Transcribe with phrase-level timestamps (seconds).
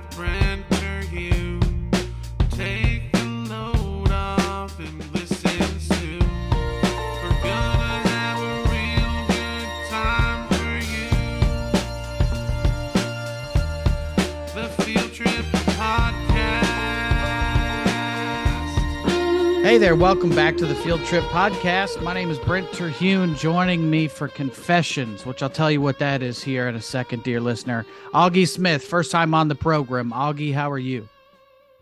[0.00, 0.39] with Brent
[19.70, 22.02] Hey there, welcome back to the Field Trip Podcast.
[22.02, 23.36] My name is Brent Terhune.
[23.36, 27.22] Joining me for Confessions, which I'll tell you what that is here in a second,
[27.22, 27.86] dear listener.
[28.12, 30.10] Auggie Smith, first time on the program.
[30.10, 31.08] Auggie, how are you?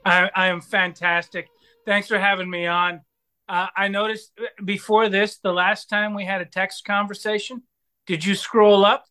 [0.04, 1.48] I, I am fantastic.
[1.86, 3.00] Thanks for having me on.
[3.48, 7.62] Uh, I noticed before this, the last time we had a text conversation,
[8.06, 9.06] did you scroll up?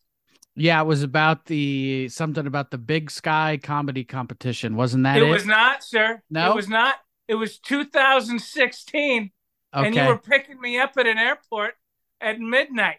[0.54, 5.24] Yeah, it was about the something about the Big Sky comedy competition, wasn't that it,
[5.24, 5.30] it?
[5.30, 6.22] was not, sir.
[6.30, 6.52] No?
[6.52, 6.94] It was not.
[7.28, 9.30] It was 2016,
[9.72, 11.74] and you were picking me up at an airport
[12.20, 12.96] at midnight.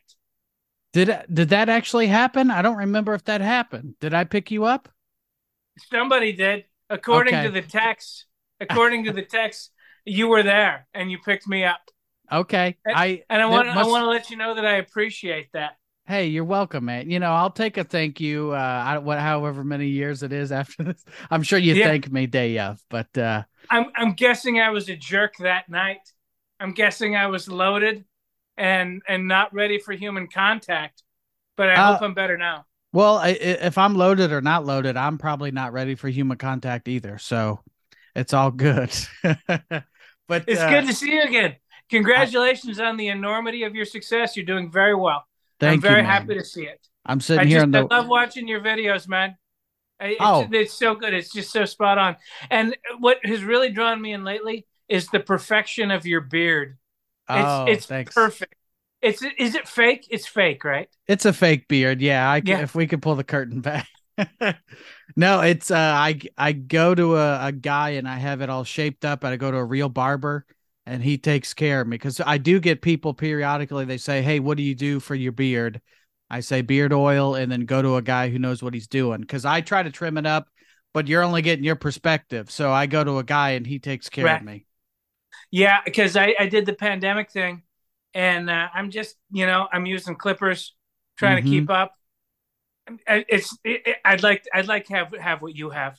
[0.94, 2.50] Did did that actually happen?
[2.52, 3.96] I don't remember if that happened.
[4.00, 4.90] Did I pick you up?
[5.92, 7.46] Somebody did, according Okay.
[7.46, 8.26] to the text.
[8.60, 9.72] According to the text,
[10.06, 11.80] you were there and you picked me up.
[12.32, 12.76] Okay.
[12.86, 15.50] And- I And I want I must- want to let you know that I appreciate
[15.54, 15.78] that.
[16.06, 17.10] Hey, you're welcome, man.
[17.10, 18.52] You know, I'll take a thank you.
[18.52, 21.86] Uh, I, what, however many years it is after this, I'm sure you Yeah.
[21.88, 22.82] thank me day of.
[22.90, 26.02] But uh, I'm I'm guessing I was a jerk that night.
[26.60, 28.06] I'm guessing I was loaded
[28.58, 31.04] and and not ready for human contact.
[31.58, 32.66] But I Uh, hope I'm better now.
[32.94, 33.32] well, I, I-
[33.68, 37.18] if I'm loaded or not loaded, I'm probably not ready for human contact either.
[37.18, 37.62] So
[38.16, 38.92] it's all good.
[40.28, 41.56] but It's uh, good to see you again.
[41.90, 44.36] Congratulations on the enormity of your success.
[44.36, 45.26] You're doing very well.
[45.60, 46.80] Thank I'm very you, happy to see it.
[47.06, 47.80] I'm sitting I here just the.
[47.92, 49.36] I love watching your videos, man.
[50.00, 50.48] It's, Oh.
[50.52, 51.14] it's so good.
[51.14, 52.16] It's just so spot on.
[52.50, 56.78] And what has really drawn me in lately is the perfection of your beard.
[57.30, 58.14] It's oh, it's thanks.
[58.16, 58.56] perfect.
[59.02, 60.08] It's is it fake?
[60.10, 60.90] It's fake, right?
[61.08, 62.02] It's a fake beard.
[62.02, 62.62] Yeah, I c- Yeah.
[62.62, 63.88] if we could pull the curtain back.
[65.16, 68.64] no, it's uh I I go to a, a guy and I have it all
[68.64, 70.46] shaped up and I go to a real barber
[70.86, 74.40] and he takes care of me because I do get people periodically they say, "Hey,
[74.40, 75.82] what do you do for your beard?"
[76.30, 79.24] I say beard oil and then go to a guy who knows what he's doing
[79.24, 80.48] cuz I try to trim it up,
[80.94, 82.52] but you're only getting your perspective.
[82.52, 84.40] So I go to a guy and he takes care Right.
[84.40, 84.66] of me.
[85.52, 87.64] Yeah, because I, I did the pandemic thing,
[88.14, 90.76] and uh, I'm just you know I'm using clippers,
[91.18, 91.44] trying Mhm.
[91.44, 91.94] to keep up.
[93.08, 95.98] I- It's it, it- I'd like I'd like to have have what you have.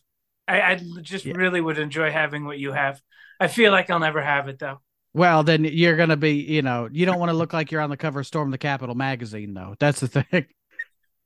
[0.49, 1.35] I I just Yeah.
[1.37, 3.01] really would enjoy having what you have.
[3.39, 4.81] I feel like I'll never have it though.
[5.13, 7.91] Well, then you're gonna be, you know, you don't want to look like you're on
[7.91, 9.75] the cover of Storm the Capitol magazine, though.
[9.81, 10.47] That's the thing.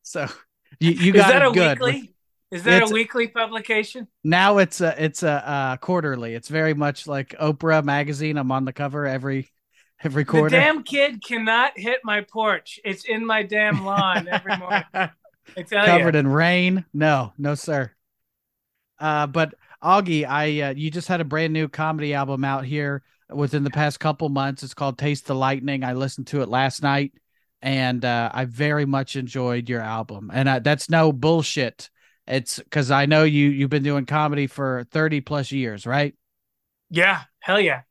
[0.03, 0.27] So
[0.81, 1.81] you you Is got that it a good.
[1.81, 2.15] weekly?
[2.51, 4.07] Is that It's- a weekly publication?
[4.23, 6.35] Now it's a it's a uh, quarterly.
[6.35, 8.37] It's very much like Oprah magazine.
[8.39, 9.49] I'm on the cover every
[10.03, 10.51] every quarter.
[10.51, 12.79] The damn kid cannot hit my porch.
[12.85, 14.85] It's in my damn lawn every morning.
[14.95, 16.21] I tell covered you.
[16.21, 16.85] in rain.
[16.95, 17.91] No, no, sir.
[18.99, 23.03] Uh, but Auggie, I uh, you just had a brand new comedy album out here
[23.31, 24.63] within the past couple months.
[24.63, 25.85] It's called Taste the Lightning.
[25.85, 27.13] I listened to it last night,
[27.63, 30.31] and uh, I very much enjoyed your album.
[30.33, 31.91] And uh, that's no bullshit.
[32.27, 36.15] It's because I know you you've been doing comedy for thirty plus years, right?
[36.91, 37.83] Yeah, hell yeah.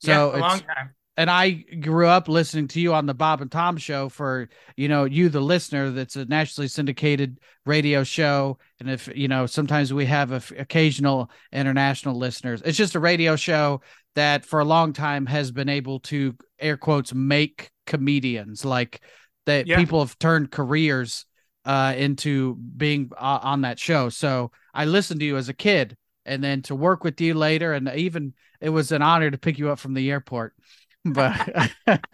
[0.00, 0.94] So yeah, a long time.
[1.16, 4.88] and I grew up listening to you on the Bob and Tom show for, you
[4.88, 8.58] know, you, the listener, that's a nationally syndicated radio show.
[8.80, 13.00] And if, you know, sometimes we have a f- occasional international listeners, it's just a
[13.00, 13.82] radio show
[14.14, 19.00] that for a long time has been able to air quotes make comedians like
[19.46, 19.76] that Yeah.
[19.76, 21.24] people have turned careers
[21.64, 24.08] uh, into being uh, on that show.
[24.08, 27.72] So I listened to you as a kid and then to work with you later.
[27.72, 30.54] And even it was an honor to pick you up from the airport
[31.04, 31.50] but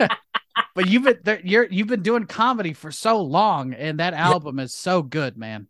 [0.75, 4.59] but you've been there, you're you've been doing comedy for so long and that album
[4.59, 5.67] is so good man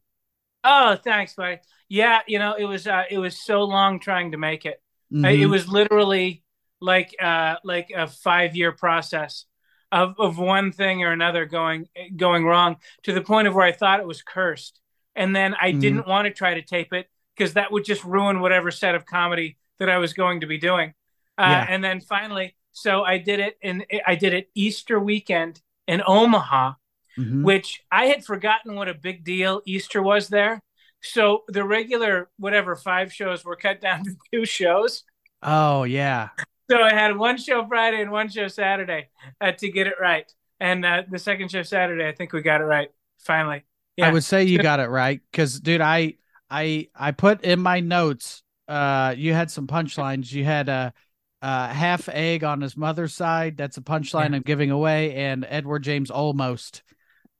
[0.65, 1.59] Oh, thanks, buddy.
[1.89, 4.83] Yeah, you know, it was uh, it was so long trying to make it.
[5.25, 6.43] I- It was literally
[6.81, 9.47] like uh, like a five year process
[9.91, 13.73] of of one thing or another going going wrong to the point of where I
[13.73, 14.81] thought it was cursed,
[15.17, 15.81] and then I Mhm.
[15.81, 19.07] didn't want to try to tape it because that would just ruin whatever set of
[19.07, 20.91] comedy that I was going to be doing.
[21.39, 21.67] Uh, Yeah.
[21.69, 26.75] And then finally, so I did it, and I did it Easter weekend in Omaha,
[27.17, 27.43] Mhm.
[27.45, 30.61] which I had forgotten what a big deal Easter was there.
[31.03, 35.05] So the regular whatever five shows were cut down to two shows.
[35.43, 36.31] oh yeah
[36.71, 39.09] So I had one show Friday and one show Saturday
[39.41, 40.31] uh, to get it right.
[40.61, 42.91] And uh, the second show Saturday, I think we got it right
[43.21, 43.65] finally.
[43.97, 44.09] Yeah.
[44.09, 46.15] i would say you got it right because dude i
[46.49, 50.93] i i put in my notes uh you had some punchlines you had a
[51.43, 54.37] uh half egg on his mother's side that's a punchline Yeah.
[54.37, 56.85] i'm giving away and edward james almost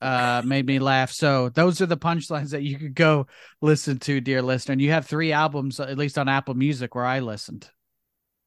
[0.01, 1.11] uh made me laugh.
[1.11, 3.27] So those are the punchlines that you could go
[3.61, 4.73] listen to, dear listener.
[4.73, 7.69] And you have three albums, at least on Apple Music, where I listened.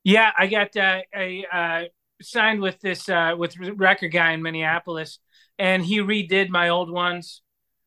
[0.03, 1.83] Yeah, I got uh, a uh,
[2.21, 5.19] signed with this uh, with record guy in Minneapolis,
[5.59, 7.41] and he redid my old ones,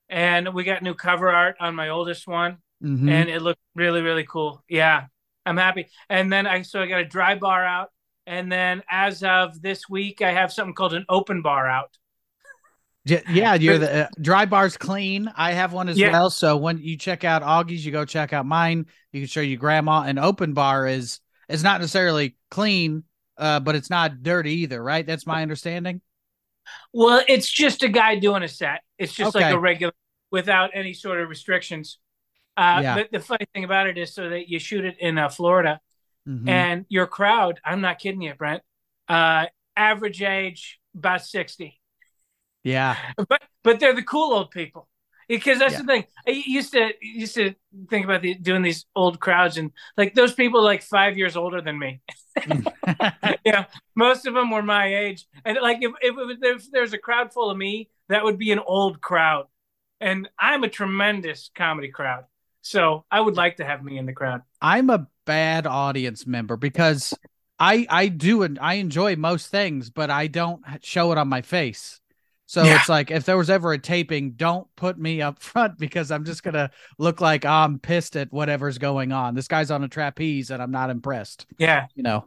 [0.09, 3.11] and we got new cover art on my oldest one, Mhm.
[3.11, 4.63] and it looked really really cool.
[4.69, 5.07] Yeah,
[5.47, 5.89] I'm happy.
[6.09, 7.91] And then I so I got a dry bar out,
[8.27, 11.97] and then as of this week, I have something called an open bar out.
[13.05, 15.31] Yeah, you're the uh, dry bar's clean.
[15.37, 16.11] I have one as Yeah.
[16.11, 16.31] well.
[16.31, 18.87] So when you check out Auggie's, you go check out mine.
[19.13, 20.03] You can show your grandma.
[20.03, 23.05] An open bar is is not necessarily clean,
[23.37, 25.07] uh, but it's not dirty either, right?
[25.07, 26.01] That's my understanding.
[26.95, 28.81] Well, it's just a guy doing a set.
[28.99, 29.93] It's just like a regular
[30.31, 31.99] without any sort of restrictions.
[32.57, 32.95] Uh, Yeah.
[32.95, 35.81] But the funny thing about it is, so that you shoot it in uh, Florida,
[36.27, 36.49] Mhm.
[36.49, 38.63] and your crowd, I'm not kidding you, Brent,
[39.09, 39.47] uh,
[39.77, 41.79] average age about 60.
[42.65, 44.89] Yeah, But but they're the cool old people.
[45.27, 45.79] Because that's Yeah.
[45.79, 46.05] the thing.
[46.29, 47.55] I used to used to
[47.89, 51.63] think about the, doing these old crowds and like those people like five years older
[51.63, 52.03] than me.
[52.47, 52.67] Mm.
[53.45, 53.65] yeah,
[53.95, 57.33] most of them were my age, and like if if, was, if there's a crowd
[57.33, 59.47] full of me, that would be an old crowd,
[60.01, 62.25] and I'm a tremendous comedy crowd,
[62.61, 64.43] so I would like to have me in the crowd.
[64.61, 67.15] I'm a bad audience member because
[67.59, 71.43] I I do and I enjoy most things, but I don't show it on my
[71.43, 72.01] face.
[72.47, 72.77] So Yeah.
[72.77, 76.25] it's like if there was ever a taping, don't put me up front because I'm
[76.25, 79.35] just gonna look like I'm pissed at whatever's going on.
[79.35, 81.47] This guy's on a trapeze and I'm not impressed.
[81.59, 82.27] Yeah, You know.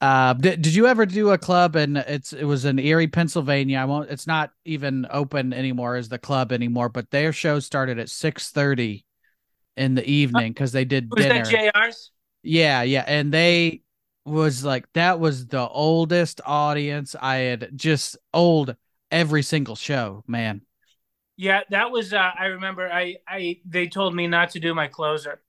[0.00, 3.78] Uh, did, did you ever do a club and it's it was in Erie, Pennsylvania?
[3.78, 4.10] I won't.
[4.10, 8.50] It's not even open anymore as the club anymore, but their show started at six
[8.50, 9.04] thirty
[9.76, 11.44] in the evening because they did was dinner.
[11.44, 12.12] that JR's?
[12.44, 13.82] Yeah, yeah, and they
[14.28, 18.76] was like that was the oldest audience I had just old
[19.10, 20.62] every single show, man.
[21.36, 22.12] Yeah, that was.
[22.12, 22.90] Uh, I remember.
[22.90, 25.40] I, I they told me not to do my closer.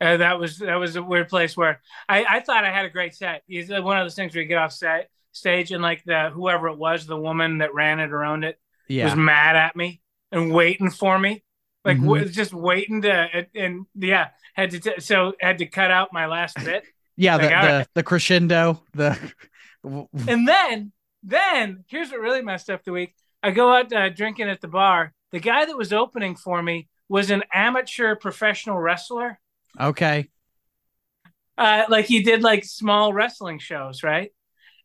[0.00, 2.90] Uh, that was that was a weird place where I, I thought I had a
[2.90, 3.42] great set.
[3.48, 6.68] It's one of those things where you get off set stage and like the whoever
[6.68, 8.58] it was, the woman that ran it or owned it,
[9.04, 10.00] was mad at me
[10.32, 11.44] and waiting for me,
[11.84, 12.04] like Mhm.
[12.06, 16.12] w- just waiting to and, and yeah, had to t- so had to cut out
[16.12, 16.82] my last bit.
[17.20, 19.18] Yeah, the the, the crescendo, the
[20.28, 23.14] And then, then here's what really messed up the week.
[23.42, 25.12] I go out uh, drinking at the bar.
[25.32, 29.38] The guy that was opening for me was an amateur professional wrestler.
[29.78, 30.28] okay,
[31.56, 34.32] Uh, like he did like small wrestling shows, right?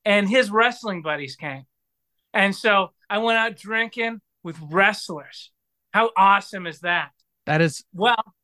[0.04, 1.64] And his wrestling buddies came.
[2.34, 5.52] And so I went out drinking with wrestlers.
[5.94, 7.12] How awesome is that?
[7.46, 8.35] that is Well,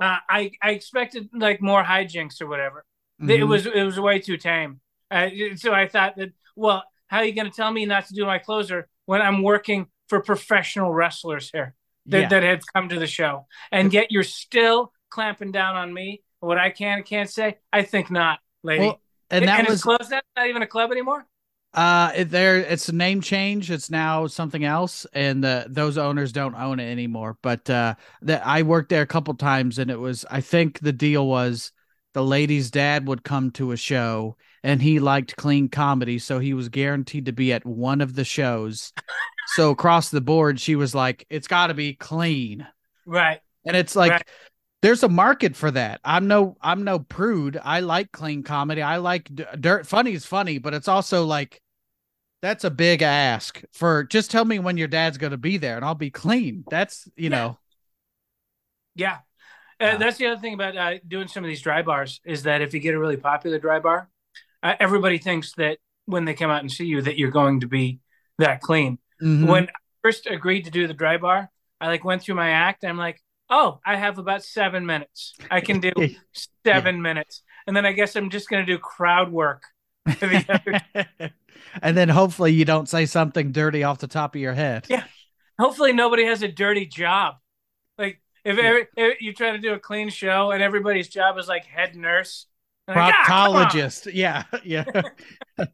[0.00, 2.84] uh, I I expected like more hijinks or whatever.
[3.20, 3.48] It mhm.
[3.48, 4.80] was it was way too tame.
[5.10, 8.14] Uh, so I thought that, well, how are you going to tell me not to
[8.14, 11.74] do my closer when I'm working for professional wrestlers here
[12.06, 12.28] that, yeah.
[12.28, 16.22] that had come to the show, and yet you're still clamping down on me?
[16.40, 17.58] What I can and can't say?
[17.72, 18.86] I think not, lady.
[18.86, 19.00] Well,
[19.30, 20.10] and that and was it's closed.
[20.10, 21.26] That's not even a club anymore.
[21.76, 23.70] Uh, it, there it's a name change.
[23.70, 27.36] It's now something else, and the those owners don't own it anymore.
[27.42, 30.92] But uh, that I worked there a couple times, and it was I think the
[30.92, 31.72] deal was
[32.14, 36.54] the lady's dad would come to a show, and he liked clean comedy, so he
[36.54, 38.94] was guaranteed to be at one of the shows.
[39.48, 42.66] so across the board, she was like, "It's got to be clean,"
[43.04, 43.40] Right.
[43.66, 44.12] and it's like.
[44.12, 44.26] Right.
[44.82, 46.00] There's a market for that.
[46.04, 47.58] I'm no, I'm no prude.
[47.60, 48.82] I like clean comedy.
[48.82, 49.86] I like d- dirt.
[49.86, 51.60] Funny is funny, but it's also like
[52.46, 55.74] that's a big ask for just tell me when your dad's going to be there
[55.74, 56.62] and I'll be clean.
[56.70, 57.36] That's, you Yeah.
[57.36, 57.58] know,
[58.94, 59.18] Yeah.
[59.80, 59.98] Uh, Wow.
[59.98, 62.72] That's the other thing about uh, doing some of these dry bars is that if
[62.72, 64.08] you get a really popular dry bar,
[64.62, 67.66] uh, everybody thinks that when they come out and see you that you're going to
[67.66, 67.98] be
[68.38, 68.98] that clean.
[69.20, 69.48] mhm.
[69.48, 69.72] When I
[70.02, 71.50] first agreed to do the dry bar,
[71.80, 72.84] I like went through my act.
[72.84, 75.34] I'm like, oh, I have about seven minutes.
[75.50, 75.90] I can do
[76.64, 79.64] seven minutes, and then I guess I'm just going to do crowd work.
[81.76, 84.40] for the other- and then hopefully you don't say something dirty off the top of
[84.40, 84.86] your head.
[84.88, 85.04] Yeah.
[85.58, 87.36] Hopefully, nobody has a dirty job.
[87.96, 91.48] Like if, every, if you try to do a clean show and everybody's job is
[91.48, 92.46] like head nurse,
[92.86, 94.10] like, "Ah, come on." Proctologist.
[94.12, 94.42] yeah.
[94.64, 94.84] Yeah.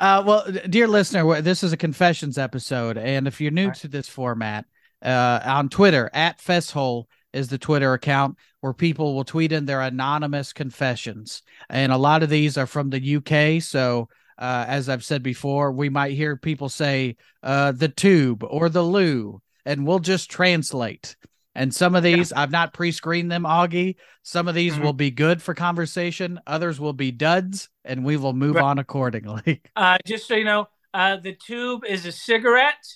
[0.00, 2.98] uh, well, dear listener, this is a confessions episode.
[2.98, 3.76] And if you're new Right.
[3.76, 4.66] to this format,
[5.02, 9.80] uh, on Twitter, at FessHole is the Twitter account where people will tweet in their
[9.80, 11.42] anonymous confessions.
[11.70, 13.62] And a lot of these are from the UK.
[13.62, 14.08] So,
[14.38, 18.82] uh, as I've said before, we might hear people say uh, the tube or the
[18.82, 21.16] loo, and we'll just translate.
[21.54, 23.96] And some of these, I've not pre screened them, Auggie.
[24.22, 24.82] Some of these Mhm.
[24.82, 28.62] will be good for conversation, others will be duds, and we will move Right.
[28.62, 29.60] on accordingly.
[29.76, 32.86] Uh, just so you know, uh, the tube is a cigarette,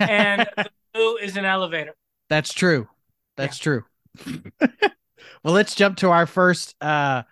[0.00, 1.94] and the blue is an elevator.
[2.28, 2.88] That's true.
[3.36, 3.84] That's true.
[5.42, 7.22] well, let's jump to our first uh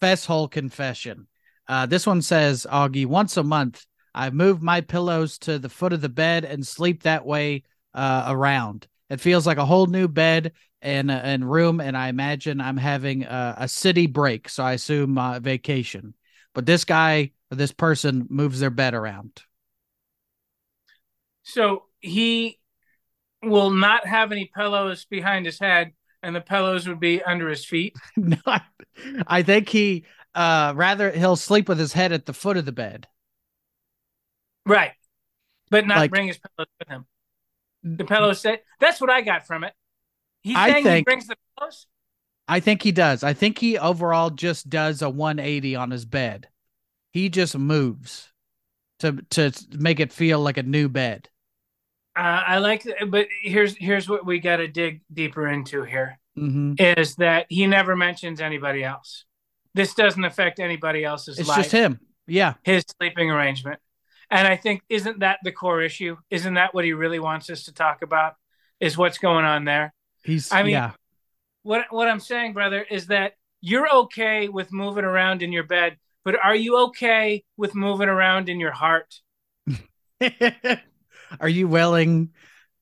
[0.00, 1.26] fess hole confession.
[1.68, 5.92] Uh this one says, Auggie, once a month I move my pillows to the foot
[5.92, 8.86] of the bed and sleep that way uh around.
[9.08, 12.76] It feels like a whole new bed and uh, and room and I imagine I'm
[12.76, 16.14] having a, a city break, so I assume uh, vacation.
[16.54, 19.42] But this guy or this person moves their bed around.
[21.42, 22.58] So he
[23.42, 25.92] will not have any pillows behind his head,
[26.22, 27.96] and the pillows would be under his feet.
[28.16, 28.62] no, I,
[29.26, 30.04] I think he
[30.36, 33.08] uh rather he'll sleep with his head at the foot of the bed.
[34.64, 34.92] Right.
[35.70, 37.06] But not Like- bring his pillows with him.
[37.82, 39.72] The pillows say that's what I got from it.
[40.42, 41.86] He's I saying he brings the pillows.
[42.48, 43.24] I think he does.
[43.24, 46.48] I think he overall just does a 180 on his bed.
[47.12, 48.32] He just moves
[49.00, 51.28] to to make it feel like a new bed.
[52.16, 56.74] Uh, I like, but here's here's what we got to dig deeper into here hmm
[56.78, 59.24] is that he never mentions anybody else.
[59.76, 61.40] This doesn't affect anybody else's life.
[61.40, 61.58] It's life.
[61.58, 62.00] just him.
[62.26, 62.54] Yeah.
[62.64, 63.78] his sleeping arrangement.
[64.30, 66.16] And I think isn't that the core issue?
[66.30, 68.34] Isn't that what he really wants us to talk about?
[68.80, 69.94] Is what's going on there?
[70.24, 70.92] He's I mean- yeah.
[71.62, 75.98] What what I'm saying, brother, is that you're okay with moving around in your bed,
[76.24, 79.20] but are you okay with moving around in your heart?
[81.40, 82.30] Are you willing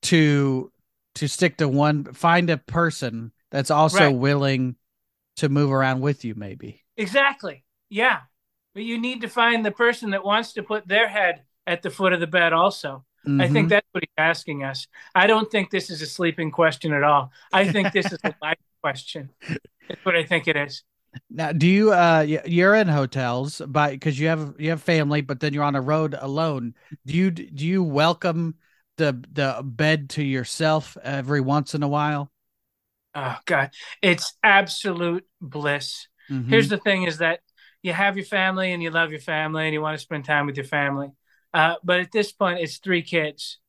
[0.03, 0.71] to
[1.15, 4.15] to stick to one find a person that's also Right.
[4.15, 4.75] willing
[5.37, 6.83] to move around with you maybe?
[6.97, 7.63] Exactly.
[7.89, 8.21] Yeah.
[8.73, 11.89] But you need to find the person that wants to put their head at the
[11.89, 13.05] foot of the bed also.
[13.39, 13.69] I think Mhm.
[13.69, 14.87] that's what he's asking us.
[15.15, 17.31] I don't think this is a sleeping question at all.
[17.51, 19.29] I think this is a life question.
[19.87, 20.83] That's what I think it is.
[21.29, 25.39] Now, do you uh you're in hotels by because you have you have family, but
[25.39, 26.75] then you're on a road alone.
[27.05, 28.55] Do you do you welcome
[28.97, 32.31] the the bed to yourself every once in a while?
[33.13, 33.71] Oh God,
[34.01, 36.07] it's absolute bliss.
[36.29, 36.49] Mhm.
[36.49, 37.39] Here's the thing: is that
[37.81, 40.45] you have your family and you love your family and you want to spend time
[40.45, 41.11] with your family.
[41.53, 43.59] Uh, but at this point, it's three kids,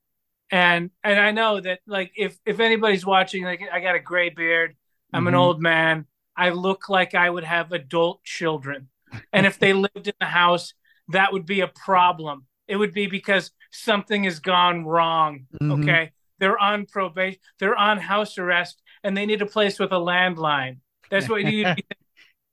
[0.51, 4.31] and and I know that like if if anybody's watching, like I got a gray
[4.31, 4.77] beard,
[5.13, 5.39] I'm an Mhm.
[5.39, 8.89] old man, I look like I would have adult children,
[9.33, 10.75] and if they lived in the house,
[11.09, 12.47] that would be a problem.
[12.69, 15.47] It would be because something has gone wrong.
[15.63, 15.73] Mhm.
[15.83, 16.13] Okay.
[16.39, 20.79] They're on probation, they're on house arrest, and they need a place with a landline.
[21.11, 21.65] That's what you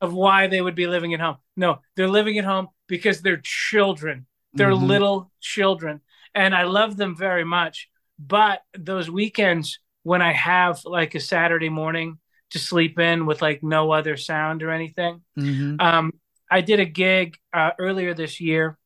[0.03, 1.37] of why they would be living at home.
[1.55, 4.27] No, they're living at home because they're children.
[4.53, 4.87] They're Mhm.
[4.87, 6.01] little children.
[6.35, 7.89] And I love them very much.
[8.19, 12.19] But those weekends when I have like a Saturday morning
[12.49, 15.81] to sleep in with like no other sound or anything, Mhm.
[15.81, 16.11] um,
[16.51, 18.77] I did a gig uh, earlier this year,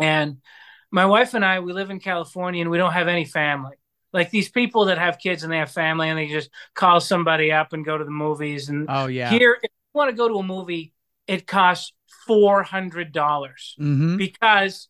[0.00, 0.38] and
[0.90, 3.76] my wife and I we live in California and we don't have any family.
[4.14, 7.52] Like these people that have kids and they have family and they just call somebody
[7.52, 8.70] up and go to the movies.
[8.70, 9.30] And Oh yeah.
[9.30, 10.94] here, you want to go to a movie,
[11.26, 11.92] it costs
[12.26, 14.88] four hundred dollars hmm because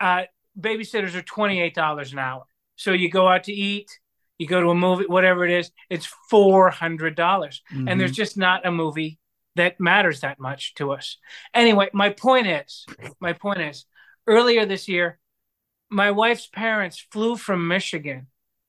[0.00, 0.24] uh,
[0.58, 2.44] babysitters are twenty eight dollars an hour.
[2.76, 3.88] So you go out to eat,
[4.38, 7.88] you go to a movie, whatever it is, it's four hundred dollars Mm-hmm.
[7.88, 9.18] and there's just not a movie
[9.54, 11.16] that matters that much to us.
[11.54, 12.84] Anyway, my point is,
[13.20, 13.86] my point is,
[14.26, 15.18] earlier this year,
[15.88, 18.26] my wife's parents flew from Michigan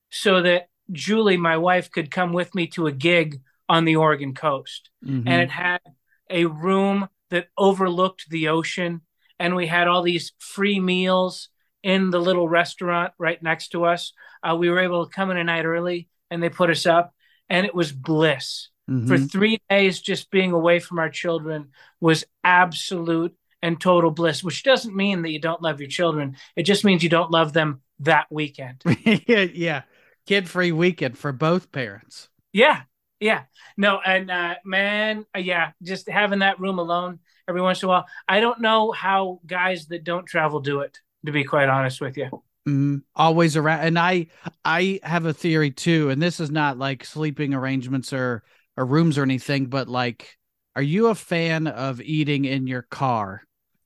[0.10, 4.34] so that Julie, my wife, could come with me to a gig on the Oregon
[4.34, 5.24] coast, Mhm.
[5.28, 5.82] and it had
[6.30, 9.02] a room that overlooked the ocean,
[9.40, 11.50] and we had all these free meals
[11.84, 14.14] in the little restaurant right next to us.
[14.44, 17.14] Uh, we were able to come in a night early, and they put us up,
[17.50, 19.08] and it was bliss Mhm.
[19.08, 24.64] for three days just being away from our children was absolute and total bliss which
[24.64, 27.82] doesn't mean that you don't love your children it just means you don't love them
[28.00, 28.82] that weekend
[29.28, 29.82] yeah, yeah.
[30.26, 32.30] Kid free weekend for both parents.
[32.54, 32.84] yeah
[33.20, 33.44] yeah
[33.78, 37.90] no and uh man uh, yeah just having that room alone every once in a
[37.90, 42.00] while i don't know how guys that don't travel do it to be quite honest
[42.02, 42.30] with you
[42.68, 43.04] Mhm.
[43.16, 43.80] Always around.
[43.82, 44.28] And I
[44.66, 48.44] I have a theory too, and this is not like sleeping arrangements or
[48.76, 50.38] or rooms or anything, but like,
[50.76, 53.42] are you a fan of eating in your car?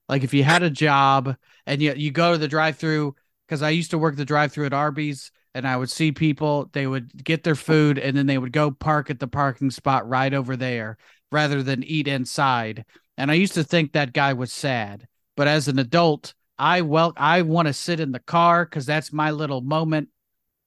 [0.09, 1.35] Like if you had a job
[1.67, 3.15] and you you go to the drive through,
[3.47, 6.69] because I used to work the drive through at Arby's and I would see people,
[6.73, 10.07] they would get their food and then they would go park at the parking spot
[10.07, 10.97] right over there
[11.31, 12.85] rather than eat inside.
[13.17, 15.07] And I used to think that guy was sad.
[15.35, 19.11] But as an adult, I well I want to sit in the car because that's
[19.11, 20.09] my little moment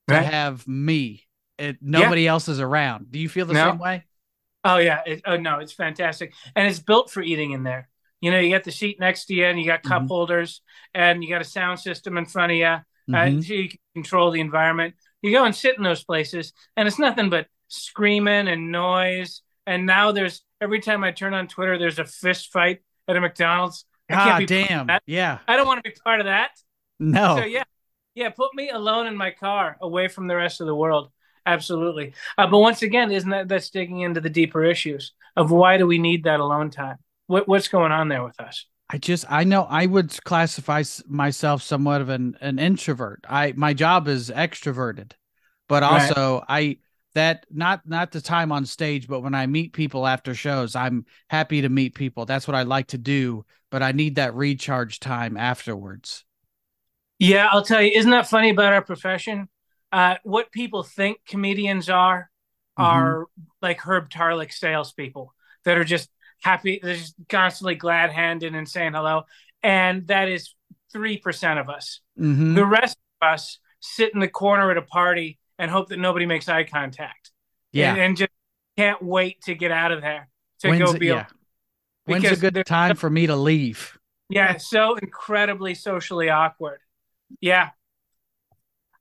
[0.09, 1.27] to have me.
[1.59, 3.11] It, nobody else is around.
[3.11, 3.71] Do you feel the No.
[3.71, 4.05] same way?
[4.65, 7.89] Oh yeah, it, oh no, it's fantastic, and it's built for eating in there.
[8.23, 10.09] You know, you got the seat next to you, and you got cup Mhm.
[10.09, 10.63] holders,
[10.95, 12.77] and you got a sound system in front of you,
[13.09, 13.45] uh, Mhm.
[13.45, 14.95] so you can control the environment.
[15.23, 19.43] You go and sit in those places, and it's nothing but screaming and noise.
[19.67, 23.21] And now there's every time I turn on Twitter, there's a fist fight at a
[23.21, 23.85] McDonald's.
[24.11, 24.89] I be damn.
[25.07, 25.39] Yeah.
[25.49, 26.51] I don't want to be part of that.
[27.01, 27.39] No.
[27.39, 27.65] So yeah,
[28.15, 31.11] yeah, put me alone in my car, away from the rest of the world.
[31.47, 32.15] Absolutely.
[32.39, 35.87] Uh, but once again, isn't that that's digging into the deeper issues of why do
[35.87, 36.97] we need that alone time?
[37.27, 38.67] What what's going on there with us?
[38.91, 43.25] I just I know I would classify myself somewhat of an an introvert.
[43.29, 45.13] I my job is extroverted,
[45.69, 46.19] but Right.
[46.23, 46.79] also I
[47.15, 51.07] that not not the time on stage, but when I meet people after shows, I'm
[51.31, 52.27] happy to meet people.
[52.27, 56.25] That's what I like to do, but I need that recharge time afterwards.
[57.19, 57.93] Yeah, I'll tell you.
[57.95, 59.49] Isn't that funny about our profession?
[59.93, 62.31] Uh, what people think comedians are
[62.79, 63.15] Mhm.
[63.17, 63.27] are
[63.63, 65.33] like Herb Tarlek salespeople
[65.65, 66.11] that are just
[66.45, 69.23] happy, they're just constantly glad handed and saying hello.
[69.63, 70.55] And that is
[70.93, 72.01] three percent of us.
[72.21, 72.55] Mhm.
[72.55, 76.27] The rest of us sit in the corner at a party and hope that nobody
[76.27, 77.31] makes eye contact.
[77.73, 77.93] Yeah.
[77.93, 78.31] and, and just
[78.77, 80.29] can't wait to get out of there
[80.61, 81.27] to When's go be yeah.
[82.05, 83.99] When's a good time for me to leave?
[84.31, 86.81] yeah so incredibly socially awkward
[87.43, 87.71] yeah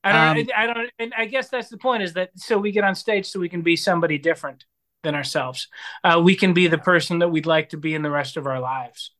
[0.03, 2.71] i don't Um, i don't and i guess that's the point is that so we
[2.73, 4.65] get on stage so we can be somebody different
[5.03, 5.67] than ourselves
[6.03, 8.47] uh, we can be the person that we'd like to be in the rest of
[8.47, 9.11] our lives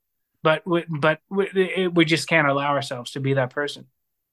[0.42, 3.86] but we, but we, we just can't allow ourselves to be that person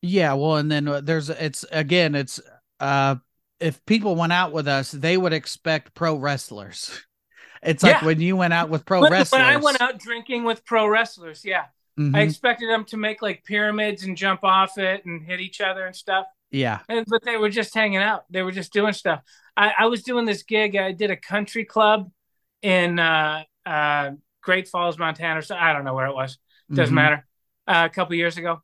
[0.02, 2.40] Yeah, well, and then uh, there's it's again, it's
[2.80, 3.16] uh
[3.60, 6.90] if people went out with us, they would expect pro wrestlers.
[7.62, 8.06] It's like Yeah.
[8.06, 9.38] when you went out with pro when, wrestlers.
[9.42, 11.66] when i went out drinking with pro wrestlers yeah
[11.98, 12.16] Mhm.
[12.16, 15.84] i expected them to make like pyramids and jump off it and hit each other
[15.84, 16.80] and stuff yeah.
[16.88, 18.24] And- but they were just hanging out.
[18.30, 19.20] They were just doing stuff.
[19.56, 20.76] I, I was doing this gig.
[20.76, 22.10] I did a country club
[22.62, 25.42] in uh, uh, Great Falls, Montana.
[25.42, 26.38] So I don't know where it was.
[26.72, 26.96] Doesn't Mhm.
[26.96, 27.26] matter.
[27.66, 28.62] Uh, a couple years ago,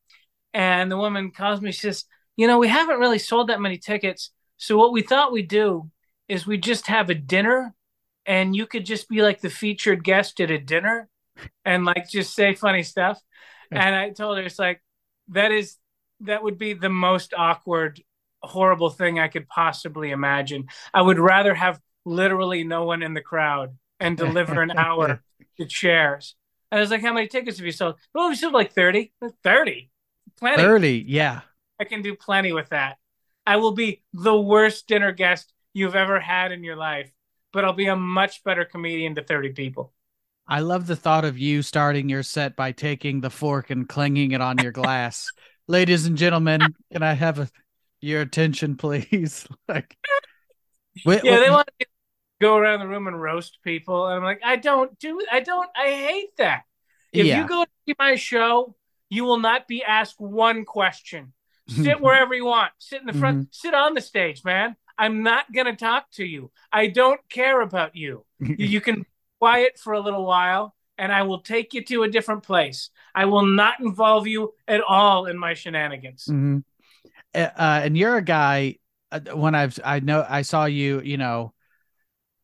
[0.53, 1.71] and the woman calls me.
[1.71, 2.05] She says,
[2.37, 4.33] "You know, we haven't really sold that many tickets.
[4.57, 5.91] So what we thought we'd do
[6.29, 7.75] is we just have a dinner,
[8.25, 11.09] and you could just be like the featured guest at a dinner,
[11.65, 13.21] and like just say funny stuff."
[13.71, 14.83] And I told her, "It's like
[15.29, 15.77] that is
[16.21, 18.03] that would be the most awkward,
[18.47, 20.67] horrible thing I could possibly imagine.
[20.95, 25.23] I would rather have literally no one in the crowd and deliver an hour
[25.59, 26.35] to chairs.
[26.71, 27.97] And I was like, how many tickets have you sold?
[28.15, 29.13] Well, we sold like 30.
[29.43, 29.91] 30.
[30.39, 30.63] Plenty.
[30.63, 31.05] 30.
[31.07, 31.41] Yeah.
[31.81, 32.97] I can do plenty with that.
[33.47, 37.11] I will be the worst dinner guest you've ever had in your life,
[37.53, 39.93] but I'll be a much better comedian to 30 people.
[40.49, 44.33] I love the thought of you starting your set by taking the fork and clanging
[44.33, 45.31] it on your glass.
[45.69, 46.61] Ladies and gentlemen,
[46.93, 47.49] can I have a,
[48.01, 49.47] your attention, please?
[49.69, 49.97] like,
[51.05, 51.87] Wait, Yeah, wait, they want to
[52.41, 54.07] go around the room and roast people.
[54.07, 56.63] And I'm like, I don't do I don't I hate that.
[57.13, 57.43] If yeah.
[57.43, 58.75] you go to see my show,
[59.09, 61.33] you will not be asked one question.
[61.69, 62.73] Sit wherever you want.
[62.79, 63.39] Sit in the front.
[63.39, 63.49] Mm-hmm.
[63.51, 64.77] Sit on the stage, man.
[64.99, 66.51] I'm not going to talk to you.
[66.73, 68.25] I don't care about you.
[68.41, 69.07] You can be
[69.39, 72.91] quiet for a little while and I will take you to a different place.
[73.15, 76.27] I will not involve you at all in my shenanigans.
[76.27, 76.65] Mhm.
[77.37, 78.77] Uh, uh, and you're a guy.
[79.13, 81.53] Uh, when I've I know I saw you, you know,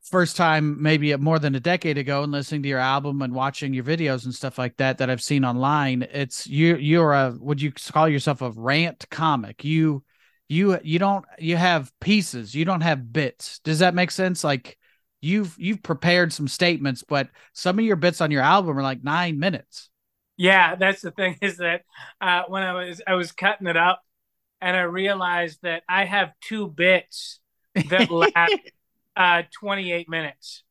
[0.02, 3.72] first time maybe more than a decade ago, and listening to your album and watching
[3.72, 6.06] your videos and stuff like that that I've seen online.
[6.12, 6.76] It's you.
[6.76, 9.64] You're a would you call yourself a rant comic?
[9.64, 10.04] You,
[10.48, 11.24] you, you don't.
[11.38, 12.54] You have pieces.
[12.54, 13.60] You don't have bits.
[13.60, 14.44] Does that make sense?
[14.44, 14.78] Like
[15.22, 19.02] you've you've prepared some statements, but some of your bits on your album are like
[19.02, 19.88] nine minutes.
[20.36, 21.82] Yeah, that's the thing is that
[22.20, 24.02] uh, when I was I was cutting it up,
[24.62, 27.40] and I realized that I have two bits
[27.90, 28.54] that last
[29.16, 30.62] uh, 28 minutes,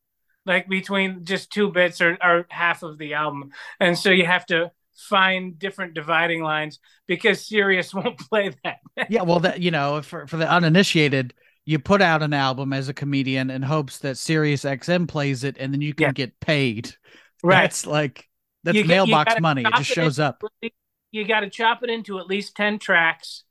[0.45, 4.45] like between just two bits or, or half of the album, and so you have
[4.47, 8.77] to find different dividing lines because Sirius won't play that.
[9.09, 11.33] yeah, well, that you know, for for the uninitiated,
[11.65, 15.57] you put out an album as a comedian in hopes that Sirius XM plays it,
[15.59, 16.11] and then you can Yeah.
[16.13, 16.91] get paid.
[17.43, 17.61] Right.
[17.61, 18.27] That's like
[18.63, 19.61] that's You get- you mailbox money.
[19.63, 20.43] It just it shows up.
[21.11, 23.43] you got to chop it into at least 10 tracks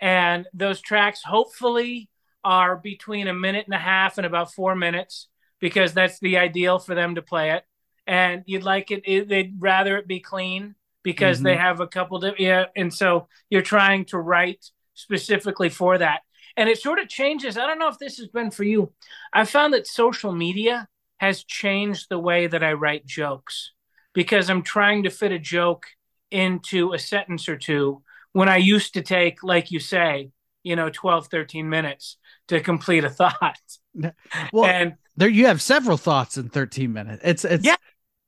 [0.00, 2.08] and those tracks hopefully
[2.42, 5.28] are between a minute and a half and about four minutes
[5.60, 7.64] because that's the ideal for them to play it.
[8.06, 11.62] And you'd like it, it they'd rather it be clean because they mm-hmm.
[11.62, 16.20] have a couple of yeah and so you're trying to write specifically for that.
[16.56, 18.92] And it sort of changes i don't know if this has been for you
[19.32, 23.72] i found that social media has changed the way that i write jokes
[24.12, 25.86] because i'm trying to fit a joke
[26.30, 30.30] into a sentence or two when I used to take, like you say,
[30.62, 32.16] you know, 12, 13 minutes
[32.48, 33.58] to complete a thought.
[34.52, 37.20] Well, and there you have several thoughts in 13 minutes.
[37.24, 37.76] It's it's Yeah.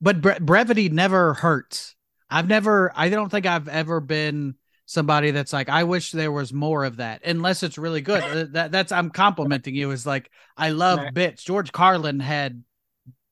[0.00, 1.94] but bre- brevity never hurts.
[2.28, 6.52] I've never, I don't think I've ever been somebody that's like, I wish there was
[6.52, 8.22] more of that, unless it's really good.
[8.24, 9.90] Uh, that that's I'm complimenting you.
[9.92, 11.14] Is like I love Right.
[11.14, 11.44] bits.
[11.44, 12.64] George Carlin had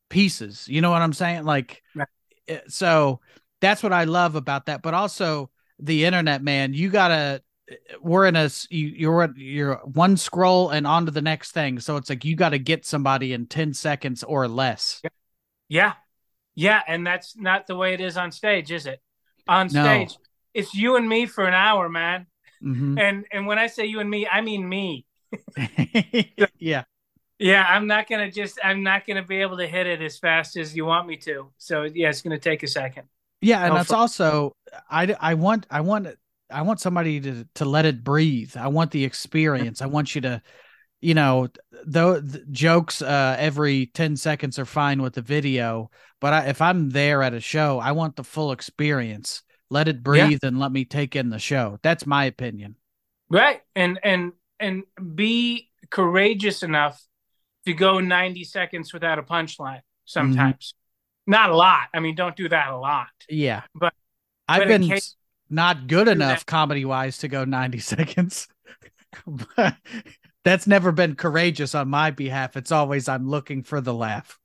[0.09, 0.69] pieces.
[0.69, 1.45] You know what I'm saying?
[1.45, 2.09] Like, Right.
[2.49, 3.21] uh, so
[3.61, 4.83] that's what I love about that.
[4.83, 6.75] But also the internet, man.
[6.75, 7.43] You gotta.
[8.03, 11.79] We're in a you, you're you're one scroll and on to the next thing.
[11.79, 15.01] So it's like you got to get somebody in ten seconds or less.
[15.69, 15.93] Yeah.
[16.57, 16.83] Yeah.
[16.89, 19.01] And that's not the way it is on stage, is it?
[19.47, 19.85] On No.
[19.85, 20.19] stage,
[20.53, 22.27] it's you and me for an hour, man.
[22.61, 22.99] Mhm.
[22.99, 25.07] And and when I say you and me, I mean me.
[26.59, 26.85] yeah.
[27.39, 30.57] Yeah, I'm not gonna just I'm not gonna be able to hit it as fast
[30.57, 31.53] as you want me to.
[31.57, 33.05] So yeah, it's gonna take a second.
[33.41, 34.57] Yeah, and Oh, that's also
[34.91, 36.09] I I want I want
[36.51, 38.57] I want somebody to to let it breathe.
[38.57, 39.81] I want the experience.
[39.83, 40.43] I want you to
[41.01, 41.49] you know
[41.87, 46.91] though jokes uh every 10 seconds are fine with the video, but I, if I'm
[46.91, 49.43] there at a show, I want the full experience.
[49.71, 51.79] Let it breathe and let me take in the show.
[51.83, 52.77] That's my opinion.
[53.31, 53.63] Right.
[53.77, 54.83] And and and
[55.15, 57.01] be courageous enough
[57.67, 60.75] to go 90 seconds without a punchline sometimes.
[61.27, 61.89] Not a lot.
[61.95, 63.09] I mean, don't do that a lot.
[63.29, 63.63] Yeah.
[63.75, 63.95] But-
[64.49, 65.15] I've but been case-
[65.49, 68.49] not good enough comedy wise to go 90 seconds.
[70.45, 72.57] That's never been courageous on my behalf.
[72.57, 74.39] It's always I'm looking for the laugh.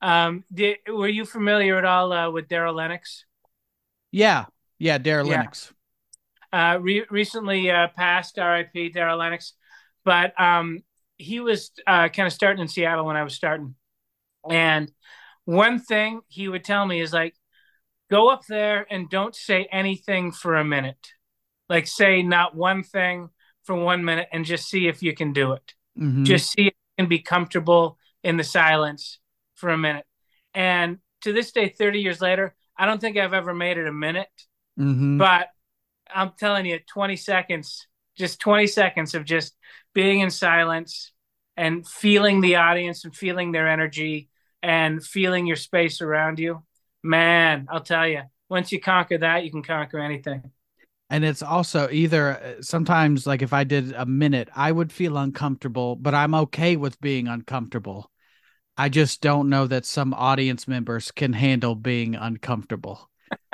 [0.00, 3.24] Um, did, were you familiar at all uh, with Darryl Lenox?
[4.12, 4.44] Yeah.
[4.78, 5.38] Yeah, Darryl Yeah.
[5.38, 5.72] Lenox.
[6.52, 9.54] uh, re- recently uh, passed RIP Darryl Lenox,
[10.04, 10.80] but um,
[11.16, 13.74] he was uh, kind of starting in Seattle when I was starting.
[14.48, 14.90] And
[15.44, 17.34] one thing he would tell me is like,
[18.10, 21.12] go up there and don't say anything for a minute.
[21.68, 23.30] Like, say not one thing
[23.64, 25.74] for one minute and just see if you can do it.
[25.98, 26.24] Mhm.
[26.24, 29.18] Just see if you can be comfortable in the silence
[29.54, 30.06] for a minute.
[30.52, 33.92] And to this day, 30 years later, I don't think I've ever made it a
[33.92, 34.28] minute
[34.78, 35.18] Mhm.
[35.18, 35.50] but
[36.12, 39.56] I'm telling you, 20 seconds, just 20 seconds of just
[39.92, 41.12] being in silence
[41.56, 44.28] and feeling the audience and feeling their energy
[44.64, 46.62] and feeling your space around you.
[47.02, 50.50] Man, I'll tell you, once you conquer that, you can conquer anything.
[51.10, 55.18] and it's also either uh, sometimes like if I did a minute, I would feel
[55.18, 58.10] uncomfortable, but I'm okay with being uncomfortable.
[58.76, 63.10] I just don't know that some audience members can handle being uncomfortable.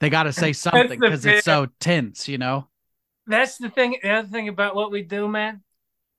[0.00, 2.66] They got to say something because it's so tense, you know?
[3.28, 3.98] That's the thing.
[4.02, 5.62] The other thing about what we do, man,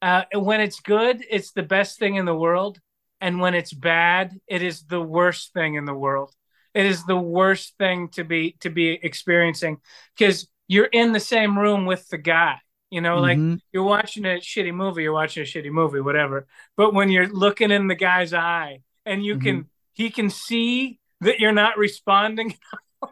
[0.01, 2.79] uh, when it's good, it's the best thing in the world.
[3.23, 6.35] And when it's bad, it is the worst thing in the world.
[6.73, 9.77] It is the worst thing to be to be experiencing
[10.17, 12.57] because you're in the same room with the guy.
[12.91, 13.61] You know, like Mhm.
[13.71, 16.47] you're watching a shitty movie, you're watching a shitty movie, whatever.
[16.75, 21.39] But when you're looking in the guy's eye and you can he can see that
[21.39, 22.57] you're not responding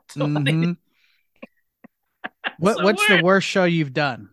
[0.10, 0.76] to what he-
[2.58, 3.22] what so what's weird.
[3.22, 4.32] the worst show you've done?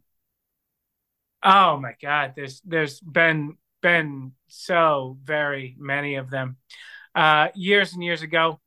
[1.45, 6.57] Oh my God, there's there's been been so very many of them.
[7.15, 8.61] Uh, years and years ago,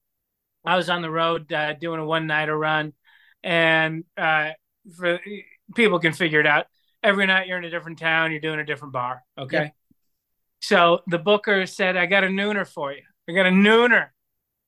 [0.65, 2.93] I was on the road uh, doing a one nighter run,
[3.43, 4.52] and uh,
[4.95, 5.19] for
[5.76, 6.67] people can figure it out.
[7.04, 9.24] Every night you're in a different town, you're doing a different bar.
[9.38, 9.74] Okay.
[10.62, 13.02] So the booker said, "I got a nooner for you.
[13.28, 14.10] I got a nooner."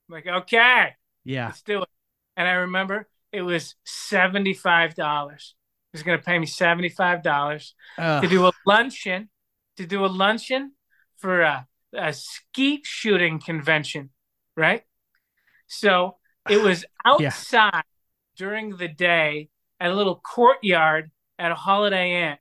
[0.10, 0.90] I'm like, okay,
[1.24, 1.46] Yeah.
[1.46, 1.90] let's do it.
[2.36, 5.56] And I remember it was seventy five dollars.
[5.92, 8.24] He was going to pay me seventy five dollars Ugh.
[8.24, 9.30] to do a luncheon,
[9.78, 10.74] to do a luncheon
[11.18, 14.10] for a, a skeet shooting convention,
[14.56, 14.84] right?
[15.68, 16.86] So it was
[17.20, 17.30] Yeah.
[17.32, 17.84] outside
[18.38, 22.38] during the day at a little courtyard at a Holiday Inn,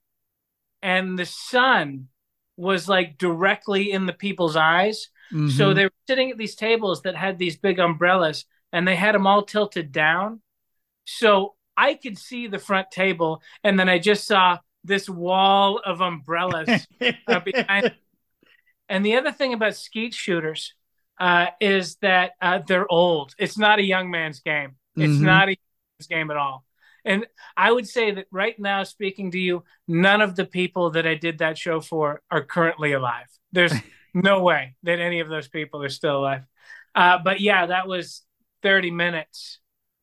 [0.83, 2.09] and the sun
[2.57, 5.09] was like directly in the people's eyes.
[5.45, 5.75] So Mhm.
[5.75, 9.27] they were sitting at these tables that had these big umbrellas, and they had them
[9.27, 10.41] all tilted down.
[11.07, 16.01] So I could see the front table, and then I just saw this wall of
[16.01, 16.87] umbrellas
[17.27, 17.93] uh, behind.
[18.89, 20.75] And the other thing about skeet shooters
[21.19, 23.35] uh, is that uh, they're old.
[23.39, 24.77] It's not a young man's game.
[24.97, 25.21] It's Mhm.
[25.23, 25.57] not a young
[25.99, 26.65] man's game at all.
[27.05, 31.07] And I would say that right now, speaking to you, none of the people that
[31.07, 33.27] I did that show for are currently alive.
[33.51, 33.73] There's
[34.15, 36.43] no way that any of those people are still alive.
[36.95, 38.23] Uh, but yeah, that was
[38.63, 39.59] 30 minutes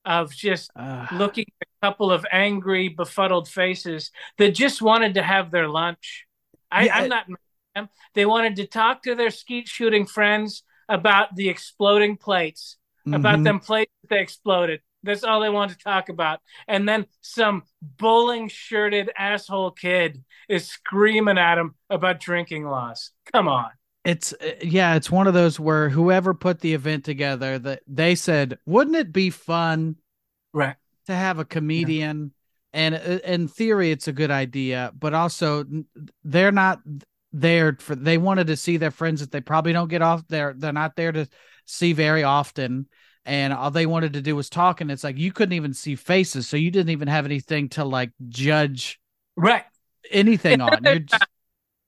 [0.10, 1.08] of just Ugh.
[1.14, 6.26] looking at a couple of angry, befuddled faces that just wanted to have their lunch.
[6.72, 7.38] I, Yeah, I'm not mad
[7.76, 7.90] at them.
[8.16, 13.44] They wanted to talk to their skeet shooting friends about the exploding plates, about Mhm.
[13.44, 14.82] them plates that they exploded.
[15.04, 16.42] That's all they wanted to talk about.
[16.68, 23.12] And then some bowling shirted asshole kid is screaming at them about drinking laws.
[23.32, 23.70] Come on.
[24.10, 28.16] It's uh, yeah, it's one of those where whoever put the event together that they
[28.16, 29.98] said, wouldn't it be fun
[30.54, 30.76] Right.
[31.08, 32.34] to have a comedian?
[32.74, 35.66] And uh, in theory, it's a good idea, but also
[36.24, 36.82] they're not
[37.32, 37.96] there for.
[37.96, 40.28] They wanted to see their friends that they probably don't get off.
[40.28, 41.28] They're they're not there to
[41.66, 42.88] see very often,
[43.26, 44.82] and all they wanted to do was talk.
[44.82, 47.86] And it's like you couldn't even see faces, so you didn't even have anything to
[47.86, 49.00] like judge
[49.36, 49.64] Right.
[50.12, 50.86] anything on.
[50.86, 51.29] You're just,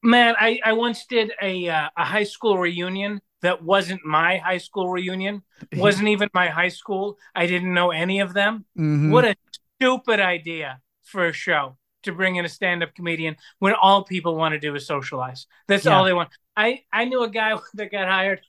[0.03, 4.57] Man, I, I once did a uh, a high school reunion that wasn't my high
[4.57, 5.43] school reunion.
[5.75, 7.17] Wasn't even my high school.
[7.35, 8.65] I didn't know any of them.
[8.77, 9.11] Mhm.
[9.11, 9.35] What a
[9.79, 14.53] stupid idea for a show to bring in a stand-up comedian when all people want
[14.53, 15.45] to do is socialize.
[15.67, 15.95] That's Yeah.
[15.97, 16.29] all they want.
[16.57, 18.41] I I knew a guy that got hired.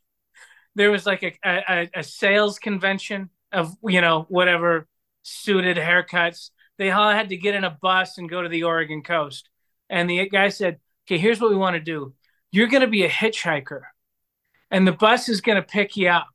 [0.75, 4.89] There was like a, a a sales convention of you know whatever
[5.23, 6.51] suited haircuts.
[6.79, 9.49] They all had to get in a bus and go to the Oregon coast.
[9.91, 12.15] And the guy said, "Okay, here's what we want to do.
[12.51, 13.83] You're going to be a hitchhiker,
[14.71, 16.29] and the bus is going to pick you up,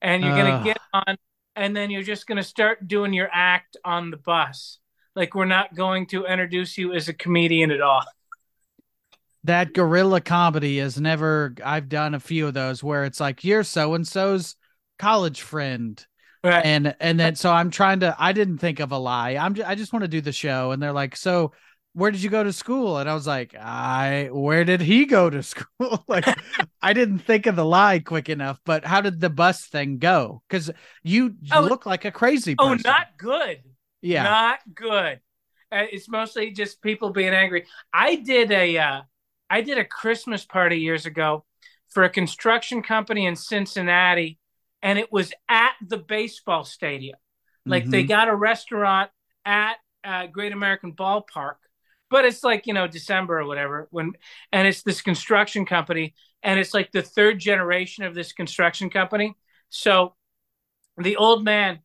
[0.00, 1.16] and you're going to get on,
[1.56, 4.78] and then you're just going to start doing your act on the bus.
[5.16, 8.02] Like we're not going to introduce you as a comedian at all."
[9.44, 13.62] that guerrilla comedy is never I've done a few of those where it's like you're
[13.62, 14.56] so and so's
[14.98, 16.04] college friend
[16.42, 16.64] Right.
[16.64, 19.68] and and then so I'm trying to I didn't think of a lie I'm just,
[19.68, 21.52] I just want to do the show and they're like so
[21.94, 25.30] where did you go to school and I was like I where did he go
[25.30, 26.36] to school like
[26.82, 30.42] I didn't think of the lie quick enough but how did the bus thing go
[30.48, 30.70] cuz
[31.02, 33.62] you Oh, look like a crazy oh, person not good.
[34.02, 35.20] yeah not good.
[35.72, 37.66] Uh, it's mostly just people being angry.
[37.92, 39.02] I did a uh,
[39.50, 41.44] I did a Christmas party years ago
[41.90, 44.38] for a construction company in Cincinnati,
[44.82, 47.18] and it was at the baseball stadium.
[47.68, 48.04] Like they Mhm.
[48.04, 49.10] got a restaurant
[49.44, 51.56] at uh, Great American Ballpark,
[52.10, 54.12] but it's like you know December or whatever when,
[54.52, 59.34] and it's this construction company, and it's like the third generation of this construction company.
[59.70, 60.14] So
[60.96, 61.80] the old man,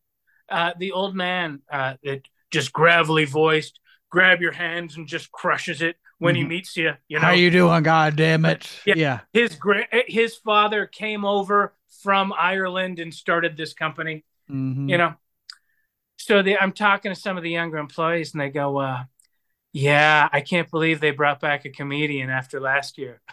[0.48, 3.80] uh, the old man uh, that just gravelly voiced,
[4.10, 6.48] grab your hands and just crushes it when he Mhm.
[6.48, 6.92] meets you.
[7.08, 8.94] You know, how you doing god damn it Yeah.
[8.96, 14.24] yeah his gra- his father came over from Ireland and started this company.
[14.50, 14.88] Mhm.
[14.88, 15.14] You know,
[16.18, 19.04] so the, I'm talking to some of the younger employees, and they go, uh,
[19.72, 23.20] "Yeah, I can't believe they brought back a comedian after last year."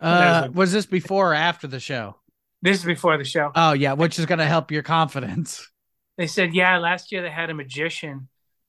[0.00, 2.14] Uh, a- was this before or after the show?
[2.62, 3.50] This is before the show.
[3.54, 5.68] Oh yeah, which is going to help your confidence.
[6.16, 8.28] They said, "Yeah, last year they had a magician,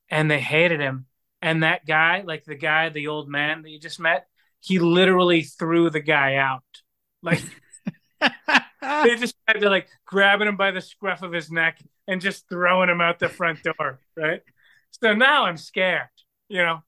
[0.10, 1.06] and they hated him."
[1.42, 4.28] And that guy, like the guy, the old man that you just met,
[4.60, 6.64] he literally threw the guy out.
[7.22, 7.42] Like
[8.20, 12.48] they just had to like grabbing him by the scruff of his neck and just
[12.50, 14.42] throwing him out the front door, right?
[15.02, 16.10] So now I'm scared,
[16.48, 16.80] you know.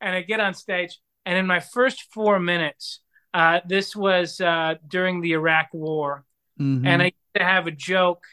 [0.00, 3.00] And I get on stage, and in my first four minutes,
[3.32, 6.24] uh, this was uh, during the Iraq War,
[6.60, 6.86] Mhm.
[6.86, 8.24] and I used to have a joke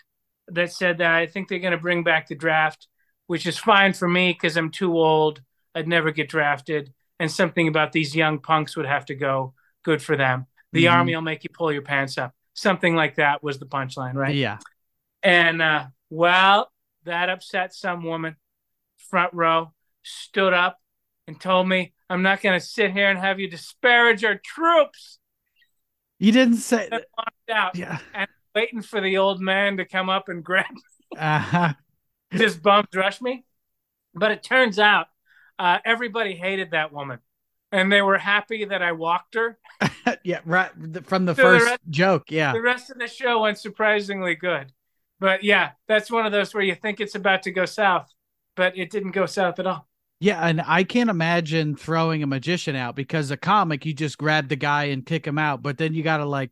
[0.48, 2.88] that said that I think they're going to bring back the draft,
[3.28, 5.42] which is fine for me because I'm too old.
[5.76, 9.54] I'd never get drafted, and something about these young punks would have to go.
[9.84, 10.48] Good for them.
[10.72, 10.92] The Mhm.
[10.94, 12.34] army will make you pull your pants up.
[12.54, 14.36] Something like that was the punchline, right?
[14.36, 14.60] yeah,
[15.22, 16.72] And uh, well,
[17.04, 18.36] that upset some woman.
[18.98, 19.74] Front row
[20.04, 20.80] stood up
[21.28, 25.20] and told me, "I'm not going to sit here and have you disparage our troops."
[26.20, 26.88] you didn't say.
[26.90, 28.00] And walked out, Yeah,
[28.56, 30.66] waiting for the old man to come up and grab
[31.18, 31.74] uh-huh.
[32.34, 33.46] just bum rush me.
[34.16, 35.08] But it turns out
[35.60, 37.20] uh, everybody hated that woman,
[37.72, 39.58] and they were happy that I walked her.
[40.24, 40.72] yeah, right
[41.06, 42.24] from the So the first rest- joke.
[42.30, 44.72] Yeah, The rest of the show went surprisingly good.
[45.20, 48.12] But yeah, that's one of those where you think it's about to go south,
[48.56, 49.88] but it didn't go south at all.
[50.24, 54.48] Yeah, and I can't imagine throwing a magician out because a comic you just grab
[54.48, 56.52] the guy and kick him out, but then you got to like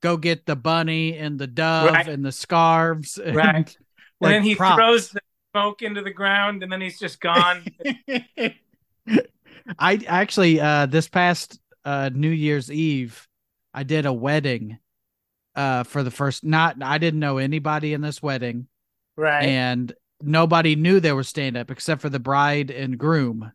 [0.00, 2.08] go get the bunny and the dove Right.
[2.08, 3.54] and the scarves, and, Right.
[3.54, 3.76] And
[4.20, 4.74] like, then he props.
[4.76, 5.20] throws the
[5.54, 7.64] smoke into the ground, and then he's just gone.
[9.78, 13.28] I actually uh this past uh New Year's Eve
[13.72, 14.78] I did a wedding
[15.54, 18.66] uh for the first not I didn't know anybody in this wedding
[19.16, 19.44] right.
[19.44, 23.52] and nobody knew there was stand up except for the bride and groom.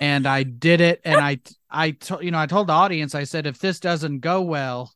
[0.00, 3.24] And I did it and I I told you know I told the audience I
[3.24, 4.94] said if this doesn't go well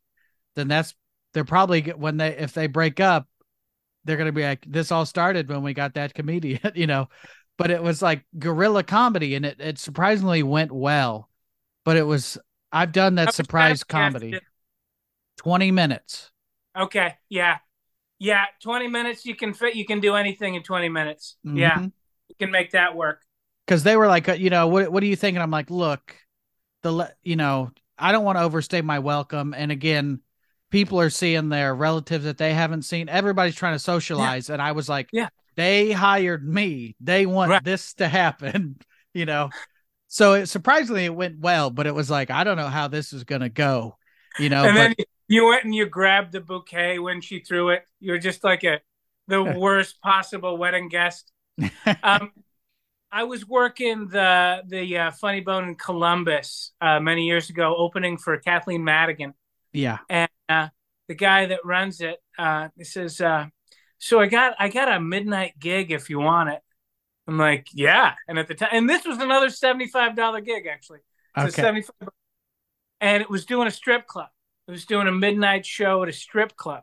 [0.54, 0.94] then that's
[1.32, 3.26] they're probably when they if they break up
[4.04, 7.08] they're going to be like this all started when we got that comedian you know
[7.58, 11.28] but it was like guerrilla comedy and it it surprisingly went well
[11.84, 12.38] but it was
[12.70, 14.40] I've done that How surprise time do you have to comedy
[15.38, 16.30] 20 minutes
[16.76, 17.16] Okay.
[17.28, 17.58] Yeah.
[18.22, 18.44] Yeah.
[18.62, 19.26] 20 minutes.
[19.26, 21.36] You can fit, you can do anything in 20 minutes.
[21.42, 21.78] Yeah.
[21.78, 21.92] Mhm.
[22.28, 23.22] You can make that work.
[23.66, 25.42] because they were like, uh, you know, what what do you thinking?
[25.42, 26.16] I'm like, look,
[26.82, 29.54] the you know, I don't want to overstay my welcome.
[29.54, 30.20] And again,
[30.70, 33.08] people are seeing their relatives that they haven't seen.
[33.08, 35.28] Everybody's trying to socialize, and I was like, Yeah.
[35.56, 36.96] they hired me.
[37.00, 37.64] They want Right.
[37.64, 38.76] this to happen,
[39.14, 39.50] you know.
[40.08, 43.12] So it surprisingly it went well, but it was like I don't know how this
[43.12, 43.96] is gonna go,
[44.38, 44.64] you know.
[44.64, 47.84] and but then you went and you grabbed the bouquet when she threw it.
[48.00, 48.80] You were just like a
[49.28, 51.32] the worst possible wedding guest.
[52.02, 52.32] Um,
[53.12, 58.16] I was working the the uh, Funny Bone in Columbus uh, many years ago, opening
[58.16, 59.34] for Kathleen Madigan,
[59.72, 60.68] yeah, and uh,
[61.08, 63.46] the guy that runs it, uh, he says, uh,
[63.98, 66.60] "So I got I got a midnight gig if you want it."
[67.28, 70.66] I'm like, "Yeah," and at the time, and this was another seventy five dollar gig
[70.66, 71.00] actually.
[71.36, 72.08] So okay, 75
[73.02, 74.28] and it was doing a strip club.
[74.72, 76.82] Was doing a midnight show at a strip club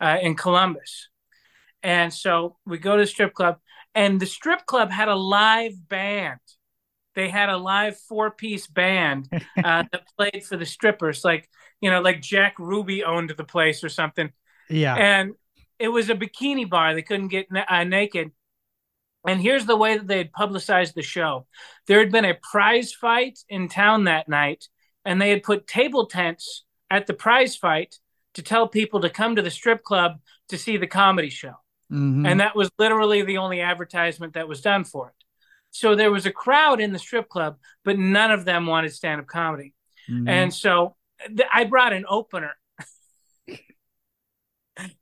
[0.00, 1.08] uh, in Columbus.
[1.82, 3.58] And so we go to the strip club,
[3.94, 6.40] and the strip club had a live band.
[7.14, 11.48] They had a live four piece band uh, that played for the strippers, like,
[11.80, 14.30] you know, like Jack Ruby owned the place or something
[14.70, 15.32] yeah, and
[15.78, 16.94] it was a bikini bar.
[16.94, 18.30] They couldn't get na- uh, naked.
[19.26, 21.46] And here's the way that they had publicized the show:
[21.86, 24.68] there had been a prize fight in town that night,
[25.04, 27.96] and they had put table tents at the prize fight
[28.34, 31.54] to tell people to come to the strip club to see the comedy show.
[31.90, 32.26] Mhm.
[32.26, 35.14] And that was literally the only advertisement that was done for it.
[35.70, 39.20] So there was a crowd in the strip club, but none of them wanted stand
[39.20, 39.74] up comedy.
[40.08, 40.28] Mhm.
[40.28, 42.54] And so th- I brought an opener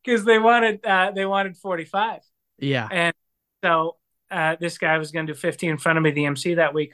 [0.05, 2.21] because they wanted uh, they wanted 45.
[2.59, 3.15] yeah, And
[3.65, 3.97] so
[4.31, 6.75] uh, this guy was going to do 50 in front of me, the MC that
[6.75, 6.93] week.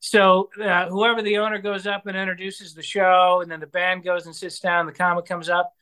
[0.00, 4.02] So uh, whoever the owner goes up and introduces the show, and then the band
[4.02, 5.72] goes and sits down, the comic comes up,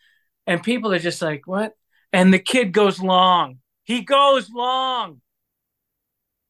[0.47, 1.75] and people are just like, "What?"
[2.13, 3.59] And the kid goes long.
[3.85, 5.21] He goes long.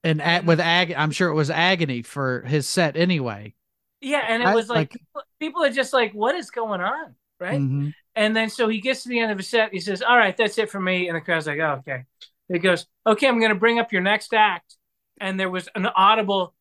[0.05, 3.55] and at, with ag, I'm sure it was agony for his set anyway.
[4.01, 6.81] Yeah, and it I- was like, like- people, people are just like, "What is going
[6.81, 7.61] on?" Right?
[7.61, 7.95] Mhm.
[8.17, 9.73] And then so he gets to the end of his set.
[9.73, 12.05] He says, "All right, that's it for me." And the crowd's like, "Oh, okay."
[12.49, 14.77] He goes, "Okay, I'm going to bring up your next act."
[15.21, 16.55] And there was an audible,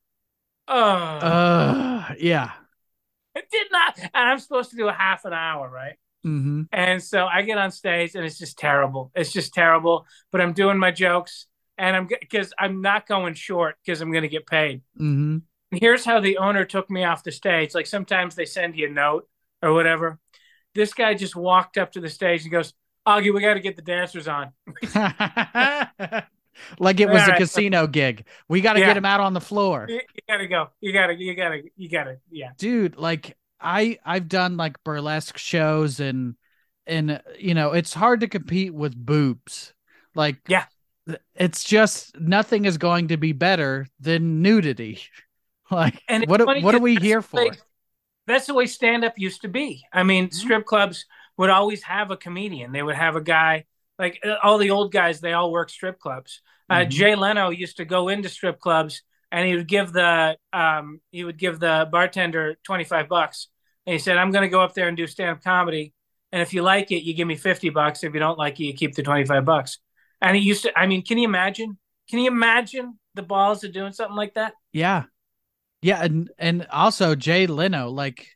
[0.67, 2.51] "Oh." Uh, yeah.
[3.36, 3.97] it did not.
[3.99, 5.95] And I'm supposed to do a half an hour, right?
[6.23, 9.12] hmm And so I get on stage, and it's just terrible.
[9.15, 10.06] It's just terrible.
[10.32, 14.23] But I'm doing my jokes, and I'm because I'm not going short because I'm going
[14.23, 14.82] to get paid.
[14.97, 15.38] hmm
[15.71, 17.75] here's how the owner took me off the stage.
[17.75, 19.27] Like sometimes they send you a note
[19.62, 20.17] or whatever.
[20.75, 22.73] This guy just walked up to the stage and goes,
[23.06, 24.51] Auggie, we got to get the dancers on.
[26.80, 27.38] like it was All a right.
[27.39, 28.26] casino gig.
[28.48, 28.88] We got to Yeah.
[28.88, 29.86] get him out on the floor.
[29.89, 30.70] You, you got to go.
[30.82, 32.50] You got to, you got to, you got to, yeah.
[32.58, 36.36] dude like i i've done like burlesque shows and
[36.86, 39.74] and you know it's hard to compete with boobs
[40.13, 40.65] like Yeah.
[41.36, 45.02] it's just nothing is going to be better than nudity
[45.72, 47.50] like And what what are we here for
[48.28, 49.86] That's the way stand up used to be.
[49.93, 50.36] I mean, mm-hmm.
[50.36, 51.06] strip clubs
[51.38, 52.72] would always have a comedian.
[52.74, 53.65] They would have a guy,
[53.99, 56.41] like uh, all the old guys, they all work strip clubs.
[56.69, 56.89] Uh, Mhm.
[56.89, 61.23] Jay Leno used to go into strip clubs and he would give the um, he
[61.23, 63.47] would give the bartender 25 bucks.
[63.86, 65.93] And he said, I'm going to go up there and do stand up comedy.
[66.31, 68.03] And if you like it, you give me 50 bucks.
[68.03, 69.79] If you don't like it, you keep the 25 bucks.
[70.21, 71.77] And he used to, I mean, can you imagine?
[72.10, 74.53] Can you imagine the balls of doing something like that?
[74.73, 75.03] yeah
[75.81, 78.27] yeah and and also jay leno like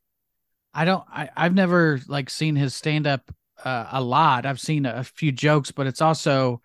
[0.73, 3.31] i don't i i've never like seen his stand up
[3.65, 6.61] uh, a lot i've seen a few jokes but it's also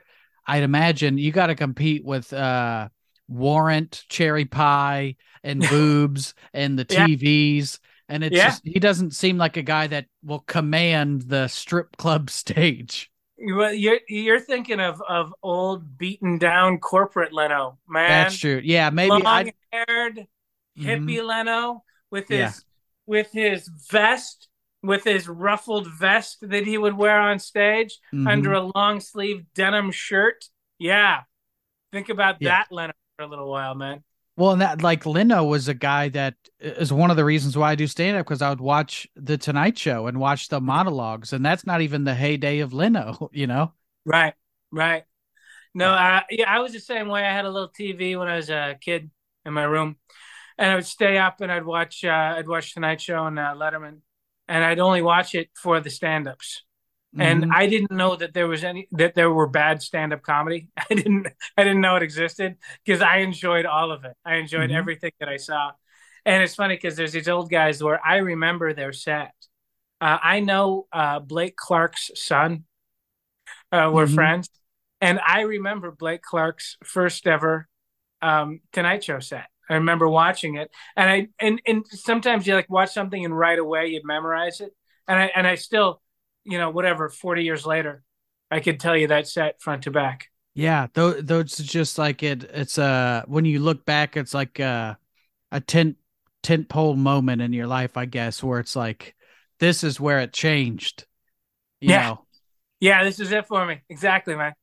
[0.46, 2.88] i'd imagine you got to compete with uh
[3.28, 7.06] warrant cherry pie and boobs and the Yeah.
[7.16, 7.78] tvs
[8.09, 8.40] and it's Yeah.
[8.40, 13.72] just he doesn't seem like a guy that will command the strip club stage Well,
[13.74, 18.06] you're you're thinking of of old beaten down corporate Leno, man.
[18.06, 20.28] that's true yeah maybe Long i haired
[20.76, 21.16] Mhm.
[21.16, 22.61] hippie Leno with his Yeah.
[23.06, 24.48] with his vest,
[24.87, 28.29] with his ruffled vest that he would wear on stage Mhm.
[28.31, 30.46] under a long sleeve denim shirt.
[30.79, 31.22] Yeah,
[31.92, 32.51] think about Yeah.
[32.51, 34.03] that Leno for a little while, man.
[34.37, 37.70] Well, and that like Leno was a guy that is one of the reasons why
[37.70, 41.33] I do stand up because I would watch the Tonight Show and watch the monologues,
[41.33, 43.72] and that's not even the heyday of Leno, you know.
[44.05, 44.35] Right,
[44.70, 45.05] right.
[45.75, 47.25] No, I, yeah, I was the same way.
[47.25, 49.10] I had a little TV when I was a kid
[49.44, 49.96] in my room,
[50.58, 53.54] and I would stay up and I'd watch uh, I'd watch Tonight Show and uh,
[53.56, 54.00] Letterman,
[54.49, 56.63] and I'd only watch it for the stand-ups.
[57.19, 57.51] And Mhm.
[57.55, 60.69] I didn't know that there was any that there were bad stand-up comedy.
[60.77, 64.17] I didn't I didn't know it existed because I enjoyed all of it.
[64.25, 64.77] I enjoyed Mhm.
[64.77, 65.73] everything that I saw.
[66.27, 69.33] And it's funny because there's these old guys where I remember their set.
[70.01, 72.65] Uh, I know uh, Blake Clark's son.
[73.73, 74.15] Uh, we're Mhm.
[74.15, 74.51] friends,
[75.01, 77.69] and I remember Blake Clark's first ever
[78.23, 79.47] um, Tonight Show set.
[79.69, 83.58] I remember watching it, and I and and sometimes you like watch something and right
[83.58, 84.73] away you memorize it,
[85.08, 86.02] and I and I still,
[86.44, 88.02] you know, whatever, forty years later,
[88.50, 90.29] I could tell you that set front to back.
[90.54, 92.44] Yeah, though, though it's just like it.
[92.44, 94.94] It's uh when you look back, it's like uh,
[95.52, 95.98] a tent
[96.42, 99.17] tent pole moment in your life, I guess, where it's like
[99.60, 101.06] this is where it changed.
[101.81, 101.96] You Yeah.
[101.96, 102.27] know?
[102.81, 103.83] Yeah, this is it for me.
[103.90, 104.54] Exactly, man.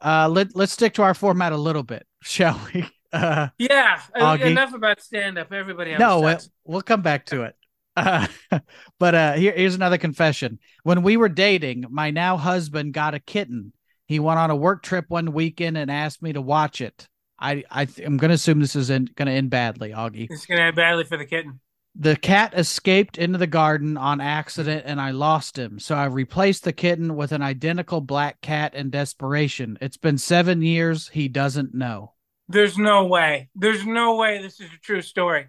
[0.00, 2.86] Uh, let let's stick to our format a little bit, shall we?
[3.22, 4.50] Uh, Yeah, uh, Auggie.
[4.50, 5.52] enough about stand up.
[5.52, 7.56] Everybody no, we'll, we'll come back to it.
[7.96, 8.26] Uh,
[8.98, 10.58] but uh, here, here's another confession.
[10.82, 13.72] When we were dating, my now husband got a kitten.
[14.06, 17.08] He went on a work trip one weekend and asked me to watch it.
[17.38, 20.26] I, I th- I'm going to assume this is in, going to end badly, Auggie.
[20.30, 21.60] it's gonna end badly for the kitten.
[21.98, 25.78] The cat escaped into the garden on accident and I lost him.
[25.78, 29.78] So I replaced the kitten with an identical black cat in desperation.
[29.80, 31.08] It's been seven years.
[31.08, 32.12] He doesn't know.
[32.48, 33.48] There's no way.
[33.54, 35.48] There's no way this is a true story.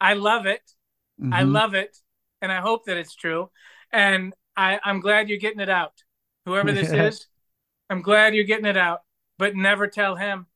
[0.00, 0.62] I love it.
[1.30, 1.52] I Mhm.
[1.52, 1.96] love it,
[2.40, 3.50] and I hope that it's true.
[3.92, 5.92] And I, I'm glad you're getting it out.
[6.46, 7.26] Whoever this is,
[7.90, 9.00] I'm glad you're getting it out.
[9.38, 10.46] But never tell him.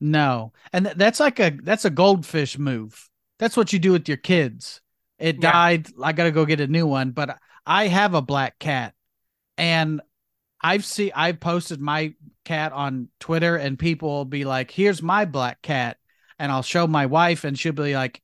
[0.00, 0.52] No.
[0.72, 3.08] And th- that's like a that's a goldfish move.
[3.38, 4.80] That's what you do with your kids.
[5.18, 5.50] It Yeah.
[5.50, 5.88] died.
[6.02, 8.94] I got to go get a new one, but I have a black cat
[9.58, 10.00] and
[10.60, 15.24] I've seen I've posted my cat on Twitter and people will be like, "Here's my
[15.24, 15.98] black cat."
[16.38, 18.22] And I'll show my wife and she'll be like,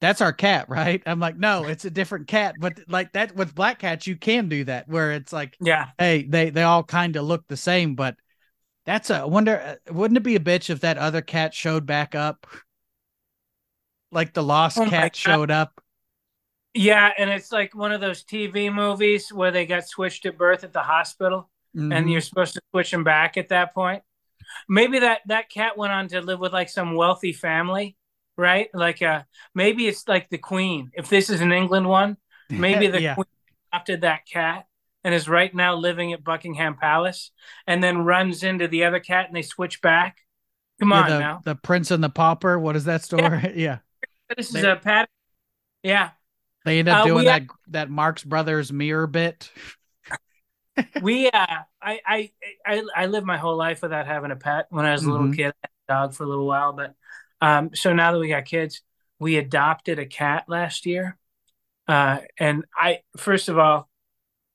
[0.00, 3.54] "That's our cat, right?" I'm like, "No, it's a different cat." But like that with
[3.54, 5.90] black cats, you can do that where it's like Yeah.
[5.98, 8.16] hey, they they all kind of look the same, but
[8.86, 9.78] that's a I wonder.
[9.88, 12.46] uh, Wouldn't it be a bitch if that other cat showed back up,
[14.10, 15.81] like the lost Oh cat showed up?
[16.74, 17.10] Yeah.
[17.18, 20.72] And it's like one of those TV movies where they got switched at birth at
[20.72, 21.48] the hospital.
[21.74, 22.12] and Mhm.
[22.12, 24.02] you're supposed to switch them back at that point.
[24.68, 27.96] Maybe that that cat went on to live with like some wealthy family,
[28.36, 28.68] right?
[28.74, 29.22] Like uh
[29.54, 30.90] maybe it's like the queen.
[30.92, 32.18] If this is an England one,
[32.50, 33.24] maybe the yeah, queen
[33.72, 34.66] adopted that cat
[35.02, 37.30] and is right now living at Buckingham Palace
[37.66, 40.18] and then runs into the other cat and they switch back.
[40.78, 41.40] Come Yeah, on the, now.
[41.42, 42.58] the Prince and the Pauper.
[42.58, 43.50] What is that story?
[43.56, 43.78] Yeah,
[44.36, 45.08] This is they- a pat
[45.82, 46.10] Yeah.
[46.64, 49.50] They end up Uh, doing that that Marx Brothers mirror bit.
[51.02, 51.46] we uh
[51.82, 52.30] I, I
[52.66, 54.66] I I lived my whole life without having a pet.
[54.70, 55.36] When I was a little Mhm.
[55.36, 56.94] kid, I had a dog for a little while, but
[57.40, 58.82] um so now that we got kids,
[59.18, 61.18] we adopted a cat last year.
[61.86, 63.88] Uh and I first of all,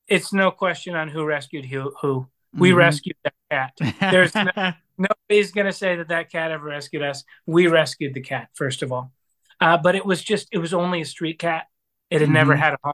[0.07, 2.27] it's no question on who rescued who who.
[2.53, 2.77] We Mhm.
[2.77, 3.73] rescued that cat.
[4.11, 4.51] There's no-
[4.99, 7.23] Nobody's going to say that that cat ever rescued us.
[7.45, 9.11] We rescued the cat first of all.
[9.59, 11.67] Uh but it was just it was only a street cat.
[12.09, 12.59] It had never Mhm.
[12.59, 12.93] had a home.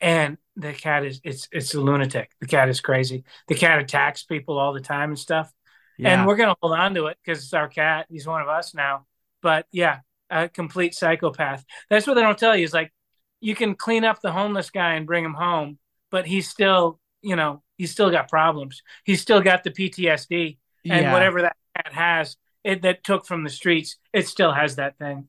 [0.00, 2.30] And the cat is it's it's a lunatic.
[2.40, 3.24] The cat is crazy.
[3.48, 5.52] The cat attacks people all the time and stuff.
[5.98, 6.14] yeah.
[6.18, 8.06] And we're gonna hold on to it because it's our cat.
[8.08, 9.06] He's one of us now.
[9.42, 10.00] But yeah,
[10.30, 11.64] a complete psychopath.
[11.90, 12.64] That's what they don't tell you.
[12.64, 12.92] Is like
[13.40, 15.78] you can clean up the homeless guy and bring him home,
[16.10, 18.82] but he's still, you know, he's still got problems.
[19.04, 20.58] He's still got the PTSD
[20.88, 21.12] and yeah.
[21.12, 25.28] whatever that cat has, it that took from the streets, it still has that thing.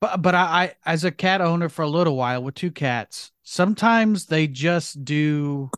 [0.00, 3.32] But but I, I as a cat owner for a little while with two cats,
[3.42, 5.70] sometimes they just do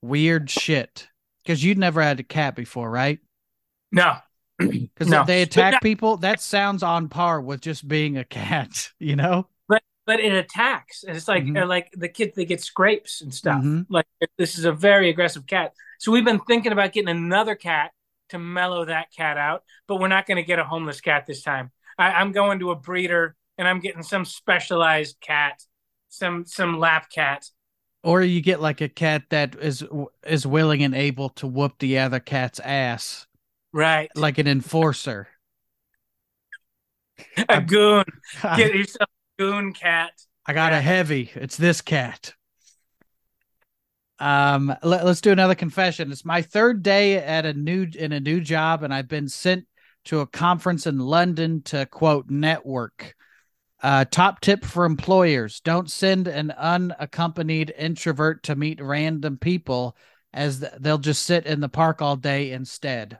[0.00, 1.08] weird shit.
[1.44, 3.18] Because you'd never had a cat before, right?
[3.90, 4.16] No,
[4.58, 5.24] Because No.
[5.24, 6.16] they attack people.
[6.18, 9.48] That sounds on par with just being a cat, you know?
[9.68, 11.62] but but it attacks and it's like Mhm.
[11.62, 13.86] uh, like the kids they get scrapes and stuff Mhm.
[13.88, 14.06] like
[14.38, 17.92] this is a very aggressive cat so we've been thinking about getting another cat
[18.30, 21.42] to mellow that cat out but we're not going to get a homeless cat this
[21.42, 25.62] time I, i'm going to a breeder and i'm getting some specialized cat
[26.08, 27.46] some some lap cat
[28.02, 29.84] Or you get like a cat that is
[30.26, 33.26] is willing and able to whoop the other cat's ass,
[33.72, 35.28] right like an enforcer.
[37.48, 38.04] a goon
[38.42, 40.12] I, get yourself a goon cat
[40.44, 41.30] I got a heavy.
[41.34, 42.34] It's this cat.
[44.18, 46.10] Um, let, us do another confession.
[46.12, 49.66] It's my third day at a new in a new job, and I've been sent
[50.06, 53.14] to a conference in London to quote network.
[53.82, 59.96] Uh, top tip for employers: Don't send an unaccompanied introvert to meet random people,
[60.32, 63.18] as th- they'll just sit in the park all day instead.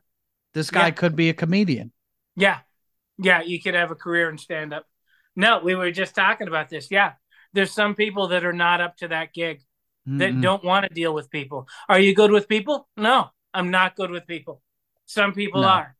[0.54, 0.90] This guy Yeah.
[0.92, 1.92] could be a comedian.
[2.36, 2.60] Yeah.
[3.18, 4.86] Yeah, you could have a career in stand up.
[5.34, 6.90] No, we were just talking about this.
[6.90, 7.12] Yeah.
[7.52, 9.60] There's some people that are not up to that gig
[10.06, 10.42] that Mm-mm.
[10.42, 11.68] don't want to deal with people.
[11.88, 12.88] Are you good with people?
[12.96, 14.62] No, I'm not good with people.
[15.06, 15.68] Some people No.
[15.68, 15.96] are.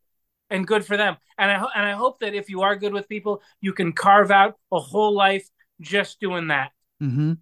[0.53, 1.17] And good for them.
[1.39, 4.31] And I and I hope that if you are good with people, you can carve
[4.31, 5.49] out a whole life
[5.81, 6.71] just doing that.
[7.03, 7.39] Mhm.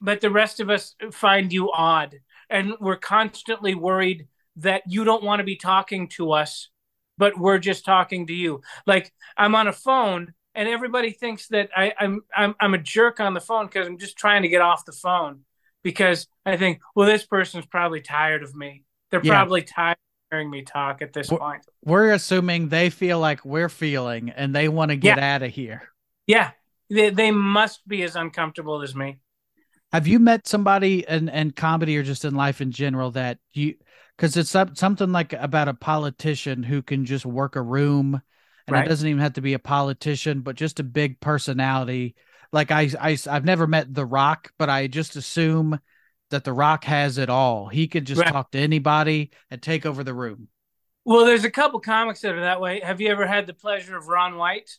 [0.00, 2.16] But the rest of us find you odd
[2.50, 6.70] and we're constantly worried that you don't want to be talking to us
[7.18, 8.60] but we're just talking to you.
[8.86, 13.20] Like I'm on a phone and everybody thinks that I, I'm I'm I'm a jerk
[13.20, 15.40] on the phone because I'm just trying to get off the phone
[15.82, 18.84] because I think, well, this person's probably tired of me.
[19.10, 19.32] They're Yeah.
[19.32, 19.96] probably tired
[20.30, 21.64] hearing me talk at this Wh- point.
[21.84, 25.82] We're assuming they feel like we're feeling and they want to get out of here.
[26.26, 26.50] Yeah,
[26.90, 29.18] they they must be as uncomfortable as me.
[29.92, 33.76] Have you met somebody in, in comedy or just in life in general that you
[34.16, 38.20] because it's some- something like about a politician who can just work a room
[38.66, 38.84] and Right.
[38.84, 42.16] it doesn't even have to be a politician but just a big personality
[42.52, 45.78] like I, I i've never met the rock but i just assume
[46.30, 48.32] that the rock has it all he could just Right.
[48.32, 50.48] talk to anybody and take over the room
[51.04, 52.80] Well, there's a couple comics that are that way.
[52.80, 54.70] Have you ever had the pleasure of Ron White?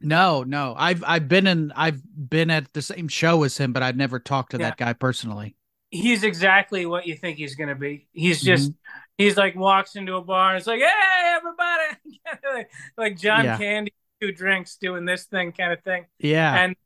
[0.00, 3.82] no no i've i've been in i've been at the same show as him but
[3.82, 4.70] i've never talked to Yeah.
[4.70, 5.56] that guy personally
[5.90, 8.08] He's exactly what you think he's going to be.
[8.12, 8.46] He's mm-hmm.
[8.46, 8.72] just
[9.16, 12.20] he's like walks into a bar and it's like, hey, everybody,
[12.54, 13.56] like, like John Yeah.
[13.56, 16.06] Candy, two drinks, doing this thing kind of thing.
[16.18, 16.76] yeah And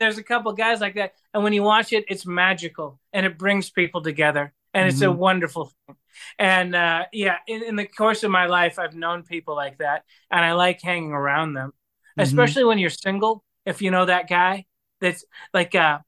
[0.00, 3.38] there's a couple guys like that, and when you watch it, it's magical and it
[3.38, 5.16] brings people together, and it's a Mhm.
[5.16, 5.96] wonderful thing.
[6.38, 10.04] And uh, yeah, in, in the course of my life, I've known people like that,
[10.30, 11.72] and I like hanging around them,
[12.18, 12.24] Mhm.
[12.24, 13.44] especially when you're single.
[13.66, 14.66] If you know that guy,
[15.00, 15.24] that's
[15.54, 16.00] like uh,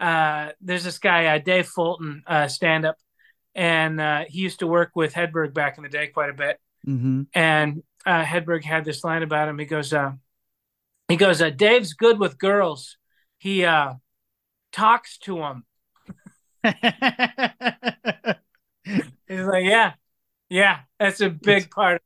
[0.00, 2.96] uh, there's this guy, uh, Dave Fulton, uh, stand up,
[3.54, 6.58] and uh, he used to work with Hedberg back in the day quite a bit.
[6.84, 9.58] hmm And uh, Hedberg had this line about him.
[9.58, 10.12] He goes, uh,
[11.08, 12.96] he goes, uh, Dave's good with girls.
[13.38, 13.94] He uh,
[14.72, 15.64] talks to them.
[19.28, 19.92] He's like, yeah,
[20.48, 22.02] yeah, that's a big part.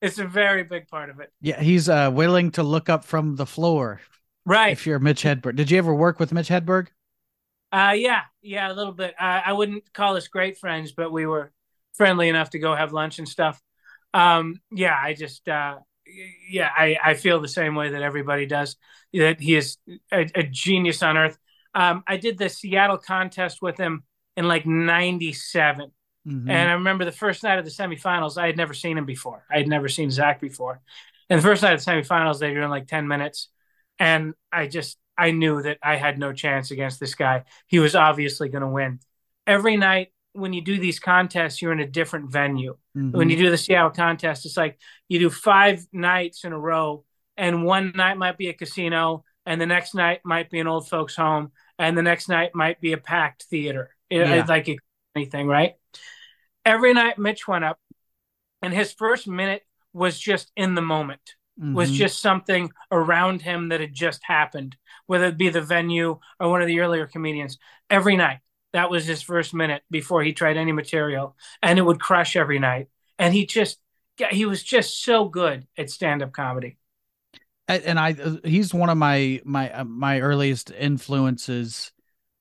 [0.00, 1.32] It's a very big part of it.
[1.40, 4.00] Yeah, he's uh willing to look up from the floor
[4.46, 4.72] Right.
[4.72, 5.56] if you're Mitch Hedberg.
[5.56, 6.88] Did you ever work with Mitch Hedberg?
[7.72, 9.14] Uh, yeah, yeah, a little bit.
[9.18, 11.52] Uh, I wouldn't call us great friends, but we were
[11.94, 13.60] friendly enough to go have lunch and stuff.
[14.12, 15.78] Um, yeah, I just, uh,
[16.48, 18.76] yeah, I, I feel the same way that everybody does.
[19.12, 19.78] That he is
[20.12, 21.38] a, a genius on earth.
[21.74, 24.04] Um, I did the Seattle contest with him
[24.36, 25.90] in like '97,
[26.26, 26.48] Mhm.
[26.48, 28.38] and I remember the first night of the semifinals.
[28.38, 29.44] I had never seen him before.
[29.50, 30.80] I had never seen Zach before.
[31.28, 33.48] And the first night of the semifinals, they were in like 10 minutes.
[33.98, 37.44] And I just, I knew that I had no chance against this guy.
[37.66, 39.00] He was obviously going to win.
[39.46, 42.76] Every night when you do these contests, you're in a different venue.
[42.96, 43.12] Mhm.
[43.12, 44.78] When you do the Seattle contest, it's like
[45.08, 47.04] you do five nights in a row,
[47.36, 50.88] and one night might be a casino, and the next night might be an old
[50.88, 53.94] folks' home, and the next night might be a packed theater.
[54.10, 54.34] It- Yeah.
[54.34, 54.68] It's like
[55.14, 55.74] anything, right?
[56.64, 57.78] Every night Mitch went up,
[58.60, 59.62] and his first minute
[59.92, 61.94] was just in the moment was Mhm.
[61.94, 64.76] just something around him that had just happened,
[65.06, 67.58] whether it be the venue or one of the earlier comedians.
[67.88, 68.40] Every night,
[68.74, 72.58] that was his first minute before he tried any material, and it would crush every
[72.58, 72.88] night.
[73.18, 73.78] And he just,
[74.30, 76.76] he was just so good at stand-up comedy.
[77.66, 78.14] And I
[78.44, 81.92] he's one of my my uh, my earliest influences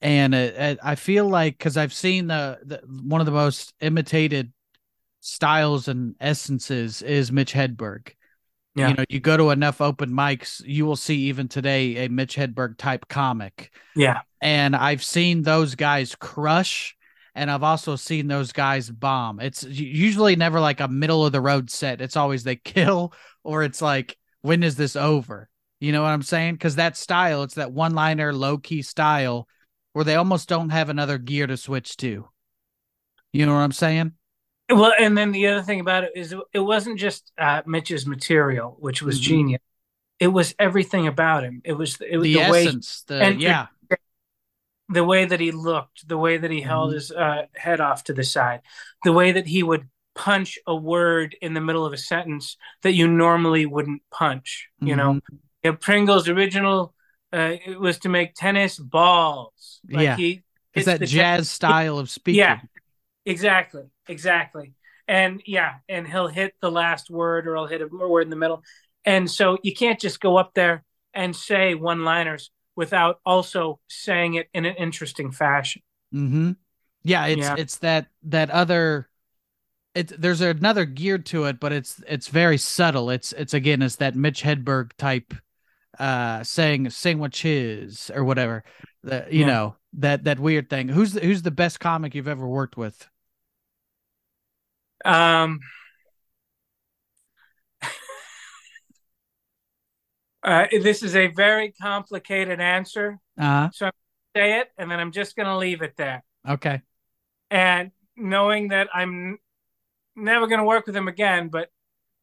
[0.01, 4.51] and I feel like cuz I've seen the, the one of the most imitated
[5.21, 8.15] styles and essences is Mitch Hedberg.
[8.75, 8.89] Yeah.
[8.89, 12.35] You know, you go to enough open mics, you will see even today a Mitch
[12.35, 13.71] Hedberg type comic.
[13.95, 16.95] Yeah, and I've seen those guys crush
[17.35, 19.39] and I've also seen those guys bomb.
[19.39, 22.01] It's usually never like a middle of the road set.
[22.01, 23.13] It's always they kill
[23.43, 25.49] or it's like when is this over?
[25.79, 26.57] You know what I'm saying?
[26.57, 29.47] Cuz that style, it's that one-liner low-key style
[29.93, 32.29] where they almost don't have another gear to switch to.
[33.31, 34.13] You know what I'm saying?
[34.75, 38.75] Well, and then the other thing about it is it wasn't just uh, Mitch's material,
[38.79, 39.23] which was Mhm.
[39.23, 39.61] genius.
[40.19, 41.61] It was everything about him.
[41.63, 42.65] It was it was The, the, way
[43.07, 43.67] the and- yeah.
[44.89, 46.93] the way that he looked, the way that he held Mhm.
[46.95, 48.61] his uh, head off to the side,
[49.03, 52.93] the way that he would punch a word in the middle of a sentence that
[52.93, 54.69] you normally wouldn't punch.
[54.79, 55.21] You know, Mhm.
[55.63, 56.93] You know, Pringle's original
[57.31, 59.79] uh, it was to make tennis balls.
[59.89, 60.15] Like Yeah.
[60.17, 60.31] he
[60.75, 62.37] It's hits that jazz style of speaking.
[62.39, 62.59] Yeah.
[63.25, 64.73] Exactly, exactly.
[65.07, 68.35] And yeah, and he'll hit the last word or he'll hit a word in the
[68.35, 68.63] middle.
[69.05, 70.83] And so you can't just go up there
[71.13, 75.81] and say one liners without also saying it in an interesting fashion.
[76.13, 76.51] Mm-hmm.
[77.03, 77.55] Yeah, it's Yeah.
[77.57, 79.09] it's that that other
[79.93, 83.09] it's there's another gear to it, but it's it's very subtle.
[83.09, 85.33] It's it's again it's that Mitch Hedberg type
[85.99, 88.63] uh saying sandwiches or whatever.
[89.03, 89.47] The you Yeah.
[89.47, 90.87] know, that that weird thing.
[90.87, 93.07] Who's the, who's the best comic you've ever worked with?
[95.05, 95.59] Um,
[100.43, 103.19] uh, this is a very complicated answer.
[103.37, 103.89] Uh so
[104.35, 106.23] Say it, and then I'm just going to leave it there.
[106.49, 106.81] okay.
[107.51, 109.37] And knowing that I'm
[110.15, 111.69] never going to work with him again, but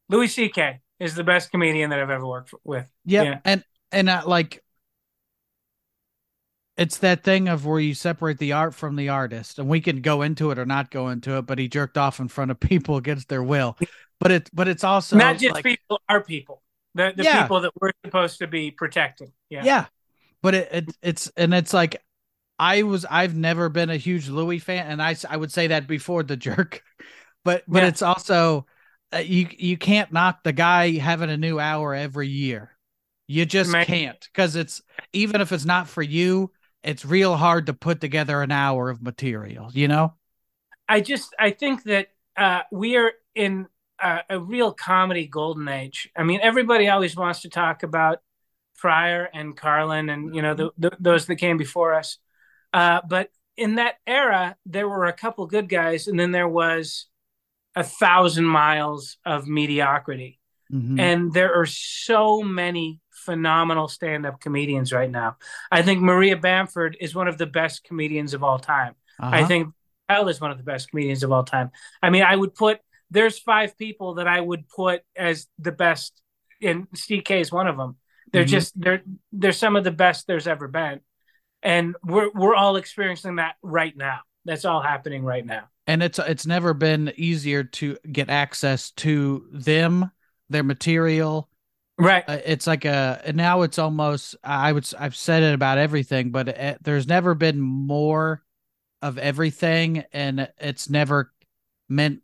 [0.08, 0.80] Louis C.K.
[0.98, 2.90] is the best comedian that I've ever worked with.
[3.04, 3.24] Yep.
[3.24, 3.38] Yeah.
[3.44, 4.64] And and uh, like
[6.80, 10.00] it's that thing of where you separate the art from the artist, and we can
[10.00, 11.42] go into it or not go into it.
[11.42, 13.76] But he jerked off in front of people against their will.
[14.18, 16.62] But it but it's also Not just like, people, our people,
[16.94, 17.42] the the Yeah.
[17.42, 19.32] people that we're supposed to be protecting.
[19.48, 19.64] Yeah.
[19.64, 19.86] yeah.
[20.42, 22.02] But it, it it's and it's like
[22.58, 25.86] I was I've never been a huge Louis fan, and i i would say that
[25.86, 26.82] before the jerk,
[27.44, 27.88] but but Yeah.
[27.88, 28.66] it's also
[29.14, 32.72] uh, you you can't knock the guy having a new hour every year.
[33.26, 33.84] You just Man.
[33.86, 36.50] can't because it's even if it's not for you,
[36.82, 39.70] it's real hard to put together an hour of material.
[39.72, 40.14] You know?
[40.88, 43.66] I just I think that uh, we are in
[44.00, 46.08] a, a real comedy golden age.
[46.16, 48.18] I mean, everybody always wants to talk about
[48.78, 52.18] Pryor and Carlin and you know the, the, those that came before us,
[52.72, 57.06] uh, but in that era there were a couple good guys, and then there was
[57.76, 60.38] a thousand miles of mediocrity.
[60.72, 61.00] Mhm.
[61.00, 63.00] and there are so many
[63.30, 65.36] phenomenal stand-up comedians right now.
[65.70, 68.94] I think Maria Bamford is one of the best comedians of all time.
[69.20, 69.46] I Uh-huh.
[69.48, 69.74] think
[70.08, 71.70] Elle is one of the best comedians of all time.
[72.02, 72.80] I mean, I would put
[73.12, 76.20] there's five people that I would put as the best,
[76.62, 77.96] and CK is one of them.
[78.32, 78.48] They're Mhm.
[78.48, 79.02] just they're
[79.32, 81.00] they're some of the best there's ever been,
[81.62, 84.20] and we're we're all experiencing that right now.
[84.44, 85.68] That's all happening right now.
[85.86, 90.10] and it's it's never been easier to get access to them,
[90.48, 91.49] their material,
[92.00, 92.24] Right.
[92.26, 96.30] uh, it's like a and now it's almost i would i've said it about everything
[96.30, 98.42] but it, there's never been more
[99.02, 101.32] of everything and it's never
[101.88, 102.20] meant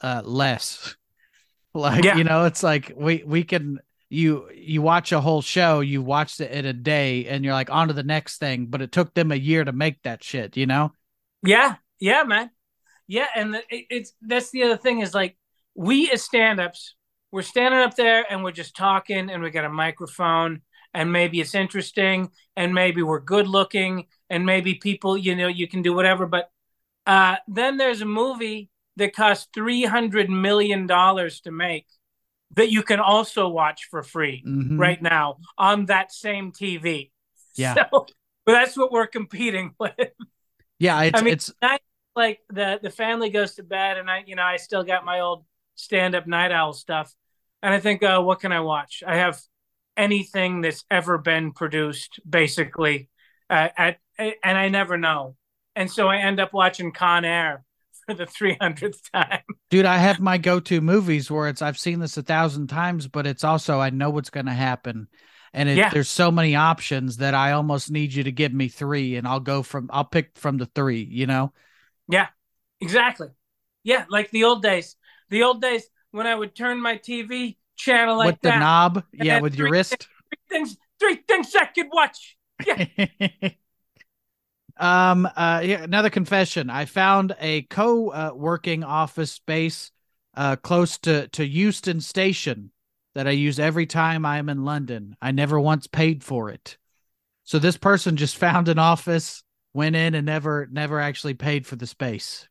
[0.00, 0.96] uh less
[1.74, 2.16] like Yeah.
[2.16, 6.40] you know it's like we we can you you watch a whole show you watched
[6.40, 9.12] it in a day and you're like on to the next thing but it took
[9.14, 10.92] them a year to make that shit you know
[11.42, 12.50] Yeah, yeah, man.
[13.06, 15.36] Yeah, and the, it, it's that's the other thing is like
[15.74, 16.94] we as stand-ups,
[17.30, 20.62] we're standing up there and we're just talking and we got a microphone
[20.94, 25.68] and maybe it's interesting and maybe we're good looking and maybe people, you know, you
[25.68, 26.26] can do whatever.
[26.26, 26.50] But
[27.06, 31.86] uh, then there's a movie that costs three hundred million dollars to make
[32.54, 34.78] that you can also watch for free Mhm.
[34.78, 37.12] right now on that same TV.
[37.54, 37.74] Yeah.
[37.74, 38.06] So,
[38.46, 39.92] but that's what we're competing with
[40.78, 41.80] yeah it's I mean, it's night,
[42.16, 45.20] like the the family goes to bed, and I, you know, I still got my
[45.20, 45.44] old
[45.78, 47.14] stand up night owl stuff,
[47.62, 49.02] and I think, uh, what can I watch?
[49.06, 49.40] I have
[49.96, 53.08] anything that's ever been produced, basically,
[53.50, 55.36] uh, at and I never know,
[55.76, 57.64] and so I end up watching Con Air
[58.06, 59.42] for the three hundredth time.
[59.70, 63.26] Dude, I have my go-to movies where it's I've seen this a thousand times, but
[63.26, 65.08] it's also I know what's going to happen,
[65.52, 65.90] and it, Yeah.
[65.90, 69.40] there's so many options that I almost need you to give me three, and I'll
[69.40, 71.02] go from I'll pick from the three.
[71.02, 71.52] You know?
[72.08, 72.28] Yeah,
[72.80, 73.28] exactly,
[73.84, 74.96] yeah, like the old days.
[75.30, 78.58] The old days when I would turn my TV channel like with the that.
[78.58, 80.08] knob, yeah, with your wrist.
[80.28, 82.36] Three things, three things I could watch.
[82.66, 82.86] Yeah.
[84.76, 85.26] um.
[85.26, 85.62] Uh.
[85.64, 85.82] Yeah.
[85.82, 86.70] Another confession.
[86.70, 89.90] I found a co-working office space,
[90.36, 92.70] uh, close to to Euston Station,
[93.14, 95.16] that I use every time I'm in London.
[95.20, 96.76] I never once paid for it.
[97.44, 101.76] So this person just found an office, went in, and never never actually paid for
[101.76, 102.48] the space.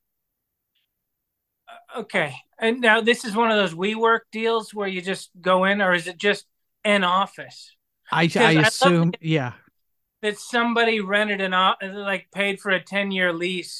[1.97, 2.35] Okay.
[2.59, 5.93] And now this is one of those WeWork deals where you just go in, or
[5.93, 6.45] is it just
[6.83, 7.75] an office
[8.11, 9.13] I I I assume.
[9.19, 9.53] Yeah.
[10.21, 13.79] that somebody rented an o- like paid for a ten year lease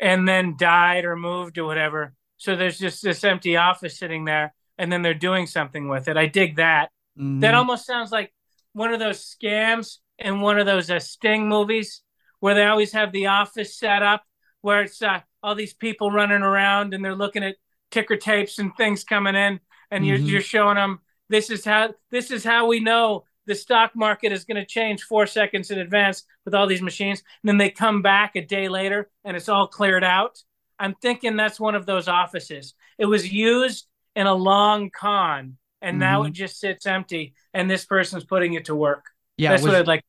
[0.00, 2.14] and then died or moved or whatever?
[2.38, 6.16] So there's just this empty office sitting there, and then they're doing something with it.
[6.16, 6.90] I dig that.
[7.16, 7.56] That Mhm.
[7.56, 8.34] almost sounds like
[8.72, 12.02] one of those scams in one of those uh, Sting movies
[12.40, 14.24] where they always have the office set up
[14.62, 17.56] where it's uh, all these people running around and they're looking at
[17.90, 20.28] ticker tapes and things coming in and you're Mhm.
[20.28, 24.44] you're showing them this is how this is how we know the stock market is
[24.44, 28.00] going to change 4 seconds in advance with all these machines and then they come
[28.00, 30.38] back a day later and it's all cleared out.
[30.78, 32.74] I'm thinking that's one of those offices.
[32.98, 33.86] It was used
[34.16, 36.28] in a long con and now Mhm.
[36.28, 39.06] it just sits empty and this person's putting it to work.
[39.36, 39.50] yeah.
[39.50, 40.04] That's was- what I'd like.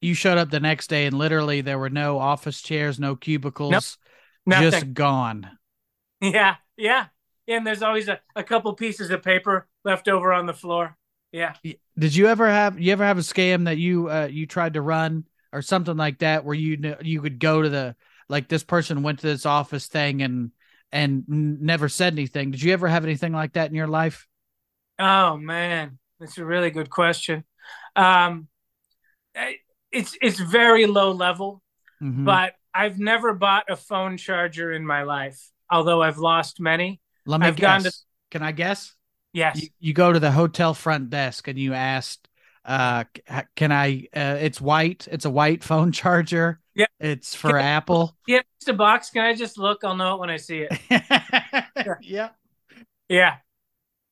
[0.00, 3.98] you showed up the next day, and literally there were no office chairs, no cubicles,
[4.48, 4.70] Nothing.
[4.70, 5.50] just gone.
[6.20, 7.06] Yeah, yeah.
[7.46, 10.96] And there's always a, a couple pieces of paper left over on the floor.
[11.32, 11.54] Yeah.
[11.98, 14.80] Did you ever have you ever have a scam that you uh you tried to
[14.82, 17.96] run or something like that where you you could go to the
[18.28, 20.52] like this person went to this office thing and
[20.90, 22.50] and never said anything.
[22.50, 24.26] Did you ever have anything like that in your life?
[24.98, 27.44] Oh man, that's a really good question.
[27.94, 28.48] Um,
[29.92, 31.62] it's it's very low level,
[32.02, 32.24] Mhm.
[32.24, 35.50] but I've never bought a phone charger in my life.
[35.70, 37.00] Although I've lost many.
[37.26, 37.82] Let me I've guess.
[37.84, 37.92] to-
[38.30, 38.94] Can I guess?
[39.32, 39.62] Yes.
[39.62, 42.18] You, you go to the hotel front desk and you ask,
[42.64, 43.04] uh,
[43.56, 44.08] can I?
[44.14, 45.06] Uh, it's white.
[45.10, 46.60] It's a white phone charger.
[46.74, 46.86] Yeah.
[47.00, 48.16] It's for Can I- Apple.
[48.26, 49.10] Yeah, it's a box.
[49.10, 49.84] Can I just look?
[49.84, 50.78] I'll know it when I see it.
[52.02, 52.28] yeah.
[53.08, 53.36] Yeah.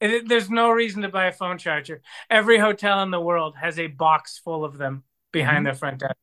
[0.00, 2.02] It- it- there's no reason to buy a phone charger.
[2.28, 5.64] Every hotel in the world has a box full of them behind Mhm.
[5.64, 6.14] their front desk.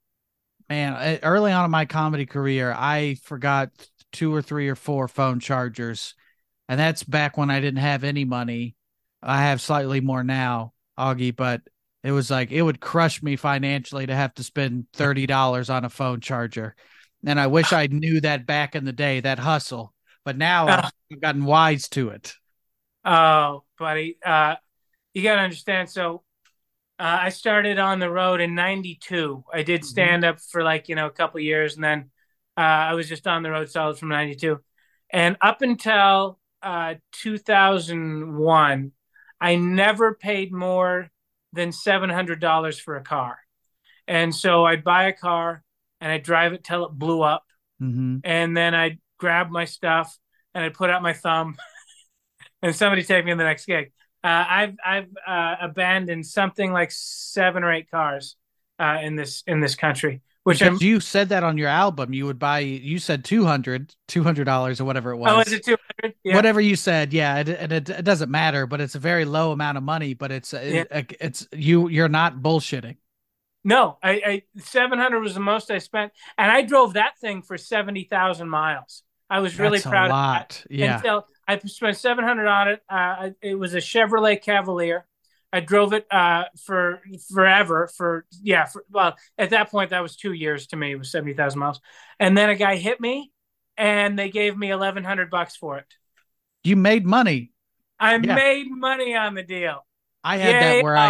[0.69, 3.69] Man, uh, early on in my comedy career, I forgot
[4.11, 6.15] two or three or four phone chargers.
[6.69, 8.75] And that's back when I didn't have any money.
[9.21, 11.61] I have slightly more now, Auggie, but
[12.03, 15.89] it was like it would crush me financially to have to spend $30 on a
[15.89, 16.75] phone charger.
[17.25, 19.93] And I wish I knew that back in the day, that hustle.
[20.25, 22.33] But now I've I've gotten wise to it.
[23.05, 24.55] Oh, buddy, uh,
[25.13, 25.89] you got to understand.
[25.89, 26.23] So,
[26.99, 29.43] uh, I started on the road in '92.
[29.53, 29.85] I did Mhm.
[29.85, 32.11] stand up for like you know a couple years, and then
[32.57, 34.59] uh, I was just on the road solid from '92,
[35.09, 38.91] and up until uh, 2001,
[39.41, 41.09] I never paid more
[41.53, 43.37] than seven hundred dollars for a car,
[44.07, 45.63] and so I'd buy a car
[46.01, 47.45] and I'd drive it till it blew up,
[47.79, 50.17] hmm and then I'd grab my stuff
[50.53, 51.57] and I'd put out my thumb,
[52.61, 53.91] and somebody take me in the next gig.
[54.23, 58.35] Uh, I've I've uh, abandoned something like seven or eight cars
[58.79, 60.61] uh, in this in this country, which.
[60.61, 65.11] You said that on your album, you would buy, you said 200 $200 or whatever
[65.11, 65.31] it was.
[65.31, 66.15] Oh, is it two hundred?
[66.23, 66.35] Yeah.
[66.35, 69.51] whatever you said yeah it, and it, it doesn't matter but it's a very low
[69.51, 70.87] amount of money but it's it,
[71.19, 72.97] it's you you're not bullshitting
[73.63, 77.41] No, I, I seven hundred was the most I spent, and I drove that thing
[77.41, 79.03] for seventy thousand miles.
[79.29, 80.49] I was really That's proud a of that.
[80.49, 82.81] lot yeah until I spent seven hundred on it.
[82.89, 85.05] Uh, it was a Chevrolet Cavalier.
[85.51, 87.87] I drove it uh, for forever.
[87.87, 90.91] For yeah, for, well, at that point that was two years to me.
[90.91, 91.79] It was seventy thousand miles,
[92.19, 93.31] and then a guy hit me,
[93.77, 95.85] and they gave me eleven hundred bucks for it.
[96.63, 97.51] you made money
[97.99, 98.35] I Yeah.
[98.35, 99.85] made money on the deal.
[100.23, 101.09] i had Yay, that where i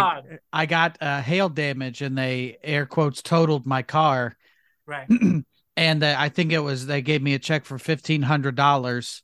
[0.52, 4.36] i got uh, hail damage and they air quotes totaled my car
[4.86, 5.08] Right.
[5.76, 9.22] and uh, i think it was they gave me a check for $1500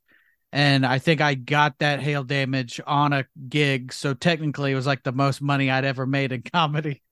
[0.52, 4.86] and i think i got that hail damage on a gig so technically it was
[4.86, 7.02] like the most money i'd ever made in comedy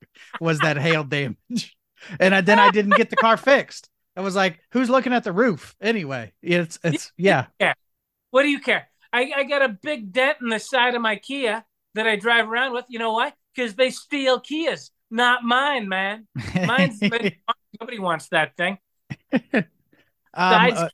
[0.41, 1.77] was that hail damage
[2.21, 5.25] and I, then i didn't get the car fixed i was like who's looking at
[5.25, 7.75] the roof anyway it's it's yeah yeah.
[8.31, 8.89] What do you care?
[9.13, 11.65] I, I got a big dent in the side of my Kia
[11.95, 12.85] that I drive around with.
[12.89, 13.33] You know why?
[13.55, 16.27] Because they steal Kias, not mine, man.
[16.55, 17.33] Mine's been,
[17.81, 18.79] nobody wants that thing.
[19.33, 19.65] Um,
[20.35, 20.89] uh,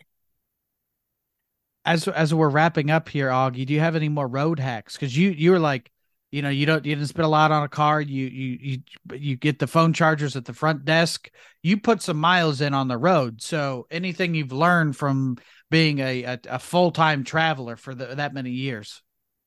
[1.84, 4.94] as as we're wrapping up here, Auggie, do you have any more road hacks?
[4.94, 5.90] Because you you were like,
[6.30, 8.00] you know, you don't you didn't spend a lot on a car.
[8.00, 8.78] You you you
[9.14, 11.30] you get the phone chargers at the front desk.
[11.62, 13.42] You put some miles in on the road.
[13.42, 15.36] So anything you've learned from
[15.70, 19.02] being a a, a full time traveler for the, that many years.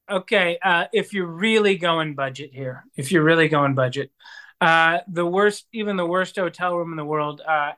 [0.09, 4.09] Okay, uh, if you're really going budget here, if you're really going budget,
[4.61, 7.73] uh, the worst, even the worst hotel room in the world, uh,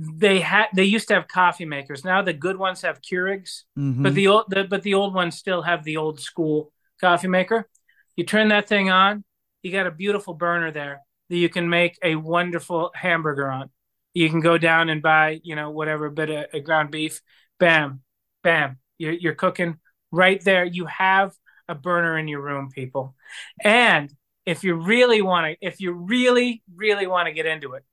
[0.00, 2.04] they had they used to have coffee makers.
[2.04, 4.02] Now the good ones have Keurigs, Mhm.
[4.04, 7.68] but the old the, but the old ones still have the old school coffee maker.
[8.14, 9.24] You turn that thing on,
[9.62, 13.70] you got a beautiful burner there that you can make a wonderful hamburger on.
[14.14, 17.20] You can go down and buy, you know, whatever bit of, of ground beef.
[17.58, 18.02] Bam,
[18.44, 18.78] bam.
[18.98, 19.78] You're you're cooking
[20.12, 20.64] right there.
[20.64, 21.32] You have
[21.68, 23.16] a burner in your room, people.
[23.62, 24.12] And
[24.46, 27.84] if you really want to, if you really, really want to get into it,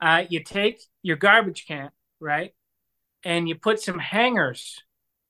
[0.00, 1.90] uh, you take your garbage can,
[2.20, 2.52] right?
[3.24, 4.82] And you put some hangers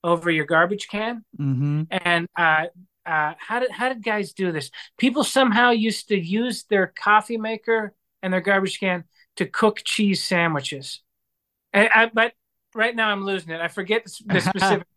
[0.03, 1.23] over your garbage can.
[1.39, 1.87] Mhm.
[1.91, 2.67] And uh,
[3.05, 4.71] uh, how did how did guys do this?
[4.97, 7.93] People somehow used to use their coffee maker
[8.23, 9.03] and their garbage can
[9.37, 11.01] to cook cheese sandwiches.
[11.73, 12.33] And I, but
[12.75, 13.61] right now I'm losing it.
[13.61, 14.87] I forget the the specific.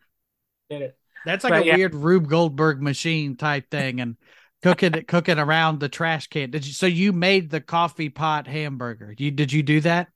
[0.71, 0.99] did it.
[1.25, 1.77] That's like But a yeah.
[1.77, 4.17] weird Rube Goldberg machine type thing, and
[4.65, 6.51] cooking it cooking around the trash can.
[6.51, 6.73] Did you?
[6.73, 9.15] So you made the coffee pot hamburger?
[9.17, 10.09] You did you do that?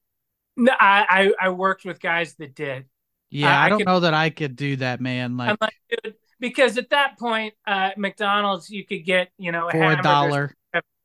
[0.57, 2.86] No, I, I I worked with guys that did.
[3.30, 5.36] Yeah, I- don't could- know that I could do that, man.
[5.36, 9.92] Like like, dude, because at that point, uh, McDonald's you could get you know for
[9.92, 10.55] a dollar.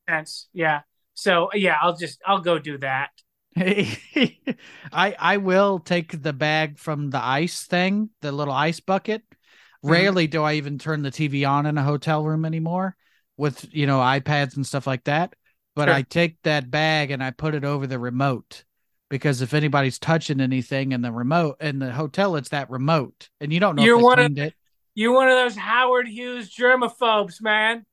[0.10, 0.48] cents.
[0.54, 0.82] Yeah.
[1.14, 3.10] So yeah, I'll just I'll go do that.
[3.56, 9.22] I I will take the bag from the ice thing, the little ice bucket.
[9.30, 9.90] Mm-hmm.
[9.92, 12.96] Rarely do I even turn the TV on in a hotel room anymore
[13.38, 15.34] with, you know, iPads and stuff like that.
[15.76, 15.96] But Sure.
[15.96, 18.64] I take that bag and I put it over the remote
[19.10, 23.52] because if anybody's touching anything in the remote in the hotel, it's that remote, and
[23.52, 24.54] you don't know You're if one of- it.
[24.96, 27.84] You're one of those Howard Hughes germaphobes, man.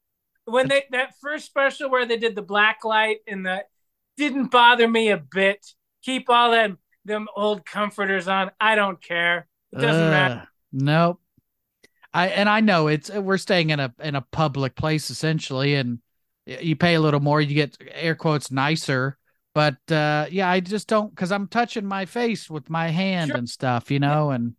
[0.44, 3.64] When they that first special where they did the black light and the
[4.18, 5.64] didn't bother me a bit.
[6.02, 6.76] Keep all them
[7.06, 8.50] them old comforters on.
[8.60, 9.46] I don't care.
[9.72, 10.48] It doesn't matter.
[10.72, 11.19] Nope.
[12.12, 16.00] I and I know it's we're staying in a in a public place essentially, and
[16.46, 19.16] you pay a little more, you get air quotes nicer.
[19.54, 23.38] But uh, yeah, I just don't because I'm touching my face with my hand Sure.
[23.38, 24.54] and stuff, you know, and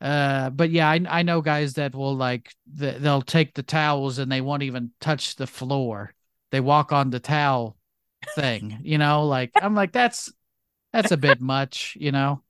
[0.00, 4.18] uh, but yeah, I I know guys that will like th- they'll take the towels
[4.18, 6.14] and they won't even touch the floor.
[6.50, 7.76] They walk on the towel
[8.34, 10.32] thing, you know, like I'm like that's
[10.92, 12.42] that's a bit much, you know.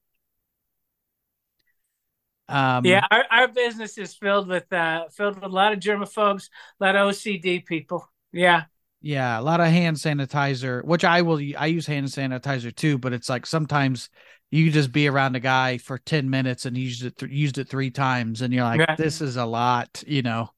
[2.51, 6.49] Um, yeah, our, our business is filled with uh filled with a lot of germaphobes,
[6.81, 8.09] a lot of OCD people.
[8.33, 8.65] Yeah.
[9.03, 11.41] Yeah, a lot of hand sanitizer, which I will.
[11.57, 14.11] I use hand sanitizer too, but it's like sometimes
[14.51, 17.69] you just be around a guy for ten minutes and used it th- used it
[17.69, 18.97] three times, and you're like, Yeah.
[18.97, 20.51] this is a lot, you know.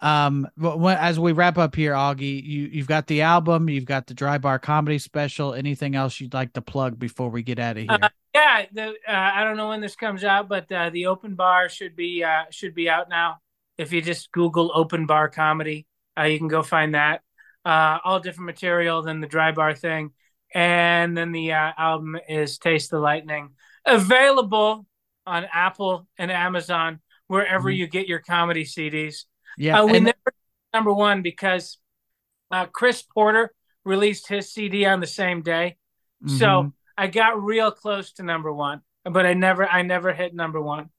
[0.00, 3.84] Um, but when, as we wrap up here, Auggie, you you've got the album, you've
[3.84, 5.54] got the Dry Bar Comedy Special.
[5.54, 7.98] Anything else you'd like to plug before we get out of here?
[8.02, 11.34] Uh, Yeah, the uh, I don't know when this comes out, but uh, the open
[11.36, 13.38] bar should be uh, should be out now.
[13.78, 15.86] If you just Google open bar comedy,
[16.18, 17.22] uh, you can go find that.
[17.64, 20.10] Uh, all different material than the dry bar thing,
[20.52, 23.50] and then the uh, album is Taste the Lightning,
[23.86, 24.84] available
[25.26, 27.76] on Apple and Amazon wherever Mhm.
[27.76, 29.24] you get your comedy CDs.
[29.56, 30.34] yeah, we and- never
[30.74, 31.78] number one because
[32.50, 33.54] uh, Chris Porter
[33.84, 35.76] released his CD on the same day.
[36.26, 36.72] So Mhm.
[36.96, 40.90] I got real close to number one, but I never, I never hit number one.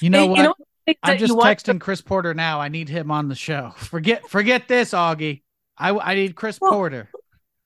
[0.00, 0.36] you know Hey, what?
[0.38, 0.54] You know,
[1.02, 2.60] I'm just you watch- texting Chris Porter now.
[2.60, 3.70] I need him on the show.
[3.76, 5.42] Forget forget this, Auggie.
[5.78, 7.08] I I need Chris Well, Porter.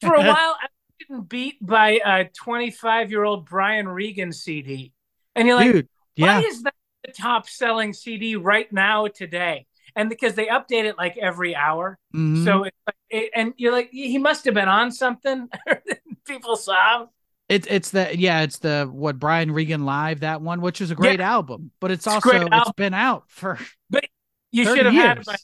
[0.01, 0.31] for a while.
[0.31, 4.93] I was getting beat by a 25 year old Brian Regan CD,
[5.35, 6.39] and you're like, Dude, yeah.
[6.41, 9.67] why is that the top selling CD right now today?
[9.97, 12.45] And because they update it like every hour, Mhm.
[12.45, 15.49] so it's like, it, and you're like, he must have been on something.
[16.25, 17.09] People saw him.
[17.49, 20.95] It's it's the yeah, it's the what Brian Regan live that one, which is a
[20.95, 22.73] great album, but it's, It's also it's album.
[22.77, 24.05] been out for but
[24.53, 25.37] You should have had it by.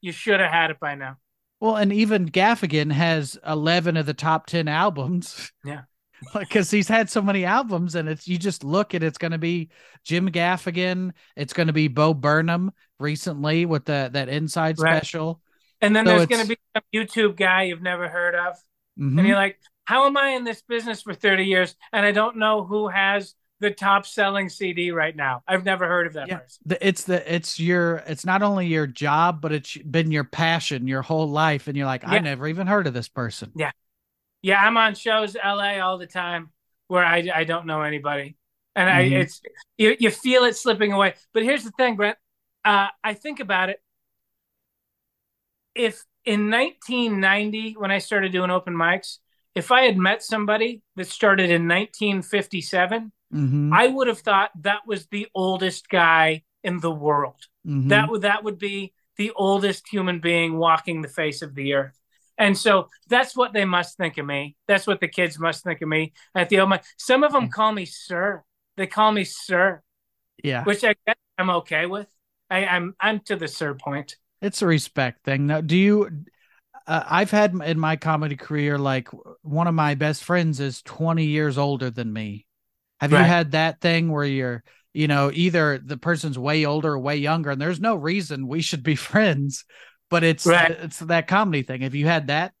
[0.00, 1.16] You should have had it by now.
[1.60, 5.50] well, and even Gaffigan has eleven of the top ten albums.
[5.64, 5.82] Yeah.
[6.38, 9.38] because he's had so many albums, and it's you just look at it's going to
[9.38, 9.70] be
[10.04, 14.98] Jim Gaffigan, it's going to be Bo Burnham recently with the that Inside Right.
[14.98, 15.40] special.
[15.80, 18.54] And then So there's going to be some YouTube guy you've never heard of.
[18.98, 19.18] Mhm.
[19.18, 19.58] And you're like,
[19.90, 23.34] how am I in this business for 30 years and I don't know who has
[23.58, 25.42] the top selling CD right now?
[25.48, 26.38] I've never heard of that Yeah.
[26.38, 26.62] person.
[26.64, 30.86] the, it's the it's your it's not only your job but it's been your passion
[30.86, 33.72] your whole life and you're like i never even heard of this person Yeah,
[34.42, 36.50] Yeah, I'm on shows LA all the time
[36.86, 38.36] where I, I don't know anybody.
[38.76, 39.22] And I Mhm.
[39.22, 39.42] it's
[39.76, 41.14] you, you feel it slipping away.
[41.34, 42.16] But here's the thing, Brent.
[42.64, 43.80] Uh, I think about it.
[45.74, 49.18] If in 1990, when I started doing open mics,
[49.54, 54.86] if I had met somebody that started in 1957, Mhm, I would have thought that
[54.86, 57.46] was the oldest guy in the world.
[57.66, 57.88] mhm.
[57.88, 61.98] That would that would be the oldest human being walking the face of the earth.
[62.38, 64.56] And so that's what they must think of me.
[64.66, 66.84] That's what the kids must think of me at the mic.
[66.96, 68.42] Some of them call me sir.
[68.76, 69.82] They call me sir,
[70.42, 72.08] yeah which I guess I'm okay with.
[72.48, 74.16] I, I'm I'm to the sir point.
[74.42, 76.10] it's a respect thing now do you
[76.86, 79.08] uh, i've had in my comedy career like
[79.42, 82.46] one of my best friends is 20 years older than me
[83.00, 84.62] have you had that thing where you're
[84.92, 88.60] you know either the person's way older or way younger and there's no reason we
[88.62, 89.64] should be friends
[90.10, 90.76] but it's Right.
[90.78, 92.52] it's that comedy thing have you had that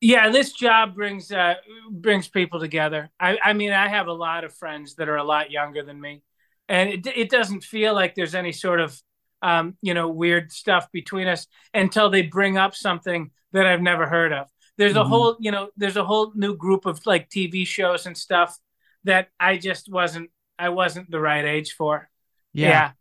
[0.00, 1.54] Yeah, this job brings uh,
[1.90, 3.10] brings people together.
[3.20, 6.00] I, I mean, I have a lot of friends that are a lot younger than
[6.00, 6.22] me,
[6.68, 9.00] and it it doesn't feel like there's any sort of
[9.42, 14.06] um, you know weird stuff between us until they bring up something that I've never
[14.06, 14.48] heard of.
[14.78, 15.08] There's a Mhm.
[15.08, 18.56] whole you know there's a whole new group of like TV shows and stuff
[19.04, 22.08] that I just wasn't I wasn't the right age for.
[22.52, 22.92] yeah.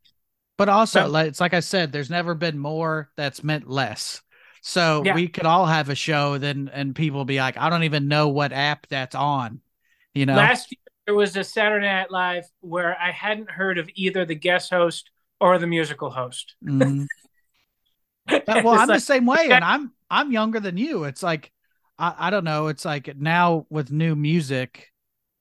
[0.58, 4.22] But also, like, it's like I said, there's never been more that's meant less.
[4.62, 5.16] So Yeah.
[5.16, 8.30] we could all have a show, then and people be like, I don't even know
[8.30, 9.62] what app that's on.
[10.14, 10.78] You know, Last year
[11.08, 15.10] there was a Saturday Night Live where I hadn't heard of either the guest host
[15.42, 16.56] or the musical host.
[16.66, 17.08] Mhm.
[18.48, 21.04] Well, I'm the same way, and I'm I'm younger than you.
[21.06, 21.52] It's like
[21.98, 22.68] I, I don't know.
[22.68, 24.92] It's like now with new music,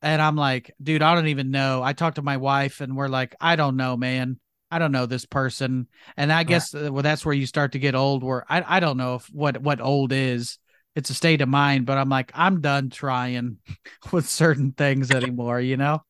[0.02, 1.82] and I'm like, dude, I don't even know.
[1.82, 4.40] I talked to my wife, and we're like, I don't know, man.
[4.70, 7.78] I don't know this person, and I guess uh, well, that's where you start to
[7.78, 8.24] get old.
[8.24, 10.58] Where I I don't know if what what old is.
[10.96, 13.58] It's a state of mind, but I'm like, I'm done trying
[14.12, 15.60] with certain things anymore.
[15.60, 16.02] You know?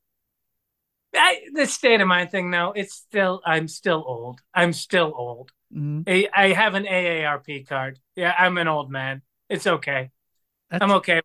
[1.14, 4.40] I, the state of mind thing, no, it's still, I'm still old.
[4.54, 5.50] I'm still old.
[5.74, 6.04] Mhm.
[6.06, 7.98] I, I have an AARP card.
[8.16, 9.22] Yeah, I'm an old man.
[9.48, 10.10] It's okay.
[10.70, 11.20] That's- I'm okay.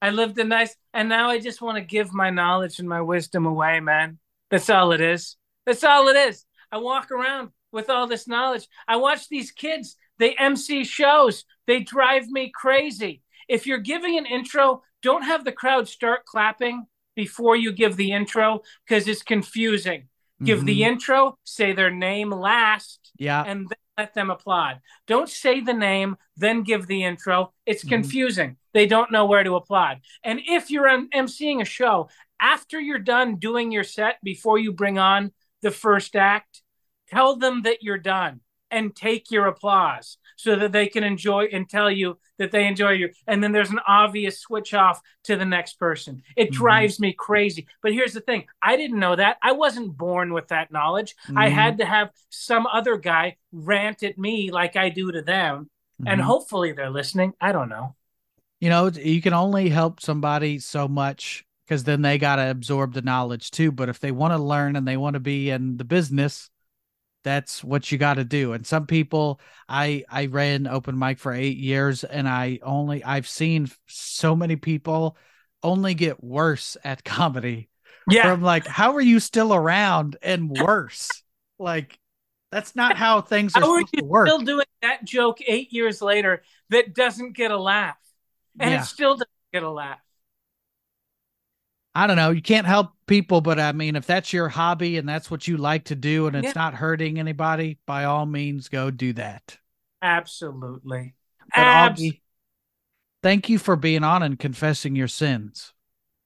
[0.00, 3.00] I lived a nice, and now I just want to give my knowledge and my
[3.00, 4.18] wisdom away, man.
[4.50, 5.36] That's all it is.
[5.66, 6.44] That's all it is.
[6.70, 8.66] I walk around with all this knowledge.
[8.86, 13.22] I watch these kids, they MC shows, they drive me crazy.
[13.48, 16.86] If you're giving an intro, don't have the crowd start clapping
[17.18, 20.08] before you give the intro because it's confusing.
[20.44, 20.86] Give the Mhm.
[20.92, 23.42] intro, say their name last, Yeah.
[23.44, 24.78] and then let them applaud.
[25.08, 27.52] Don't say the name, then give the intro.
[27.66, 27.88] It's Mhm.
[27.88, 28.56] confusing.
[28.72, 30.00] They don't know where to applaud.
[30.22, 32.08] And if you're um, emceeing a show,
[32.38, 36.62] after you're done doing your set, before you bring on the first act,
[37.08, 41.68] tell them that you're done and take your applause so that they can enjoy and
[41.68, 43.10] tell you that they enjoy you.
[43.26, 46.22] And then there's an obvious switch off to the next person.
[46.36, 46.54] It Mhm.
[46.54, 47.66] drives me crazy.
[47.82, 49.36] But here's the thing I didn't know that.
[49.42, 51.16] I wasn't born with that knowledge.
[51.36, 51.52] I Mhm.
[51.52, 55.68] had to have some other guy rant at me like I do to them.
[56.06, 56.24] And Mhm.
[56.24, 57.32] hopefully they're listening.
[57.40, 57.96] I don't know.
[58.60, 62.92] you know you can only help somebody so much because then they got to absorb
[62.92, 65.76] the knowledge too but if they want to learn and they want to be in
[65.76, 66.50] the business
[67.28, 71.32] that's what you got to do and some people i i ran open mic for
[71.32, 75.16] eight years and i only i've seen so many people
[75.62, 77.68] only get worse at comedy
[78.10, 78.22] Yeah.
[78.22, 81.22] from like how are you still around and worse
[81.58, 81.98] like
[82.50, 85.70] that's not how things are How are you to work still doing that joke eight
[85.70, 87.98] years later that doesn't get a laugh?
[88.58, 88.80] And Yeah.
[88.80, 89.98] it still doesn't get a laugh.
[91.98, 92.30] I don't know.
[92.30, 95.56] You can't help people, but I mean, if that's your hobby and that's what you
[95.56, 96.52] like to do and it's Yeah.
[96.54, 99.58] not hurting anybody, by all means, go do that.
[100.00, 101.14] Absolutely.
[101.56, 102.20] But Abs- Auggie,
[103.22, 105.72] thank you for being on and confessing your sins.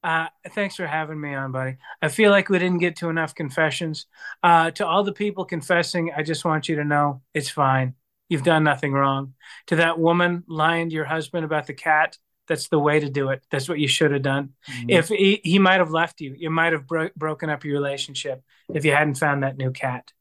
[0.04, 1.76] Uh, thanks for having me on, buddy.
[2.02, 4.06] I feel like we didn't get to enough confessions.
[4.42, 7.94] Uh, to all the people confessing, I just want you to know it's fine.
[8.28, 9.34] You've done nothing wrong.
[9.68, 12.18] To that woman lying to your husband about the cat,
[12.48, 13.42] that's the way to do it.
[13.50, 14.50] That's what you should have done.
[14.68, 14.90] Mm-hmm.
[14.90, 18.42] If he, he might have left you, you might have bro- broken up your relationship
[18.72, 20.12] if you hadn't found that new cat.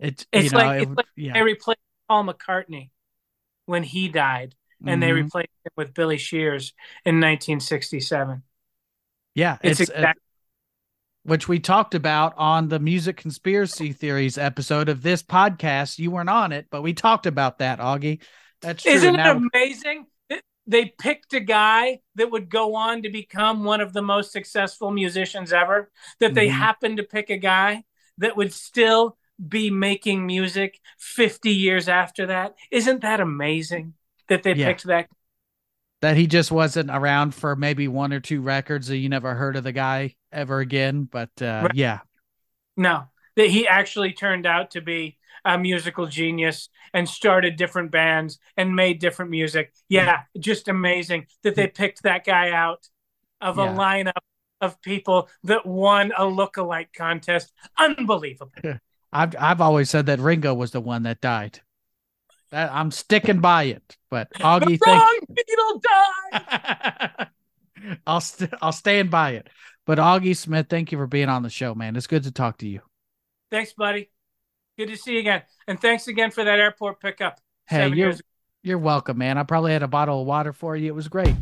[0.00, 2.90] it's, It's you know, like- it it's like yeah, They replaced Paul McCartney
[3.66, 4.54] when he died,
[4.86, 5.14] and they Mhm.
[5.24, 6.72] replaced him with Billy Shears
[7.04, 8.42] in 1967.
[9.34, 10.20] yeah, It's, it's, uh, exact-
[11.24, 15.98] which we talked about on the music conspiracy theories episode of this podcast.
[15.98, 18.22] You weren't on it, but we talked about that, Auggie.
[18.62, 18.92] That's true.
[18.92, 20.06] Isn't Now- it amazing?
[20.68, 24.90] They picked a guy that would go on to become one of the most successful
[24.90, 25.90] musicians ever.
[26.20, 26.52] That they Mhm.
[26.52, 27.84] happened to pick a guy
[28.18, 29.16] that would still
[29.48, 32.54] be making music 50 years after that.
[32.70, 33.94] Isn't that amazing
[34.28, 34.66] that they Yeah.
[34.66, 35.08] picked that?
[36.00, 39.56] that he just wasn't around for maybe one or two records that you never heard
[39.56, 41.04] of the guy ever again.
[41.04, 41.74] But uh, Right.
[41.74, 42.00] yeah,
[42.76, 43.06] No,
[43.36, 48.74] that he actually turned out to be a musical genius and started different bands and
[48.74, 49.72] made different music.
[49.88, 52.86] Yeah, just amazing that they picked that guy out
[53.40, 54.12] of a lineup
[54.60, 57.52] of people that won a look-alike contest.
[57.78, 58.52] Unbelievable.
[59.12, 61.60] I've I've always said that Ringo was the one that died.
[62.50, 63.96] That I'm sticking by it.
[64.10, 65.82] But Auggie, the wrong Beatle
[66.32, 67.28] died.
[68.06, 69.48] I'll st- I'll stand by it.
[69.86, 71.96] But Auggie Smith, thank you for being on the show, man.
[71.96, 72.80] It's good to talk to you.
[73.50, 74.10] Thanks, buddy.
[74.78, 75.42] Good to see you again.
[75.66, 77.40] And thanks again for that airport pickup.
[77.66, 78.14] Hey, you're
[78.62, 79.36] you're welcome, man.
[79.36, 80.86] I probably had a bottle of water for you.
[80.86, 81.34] It was great.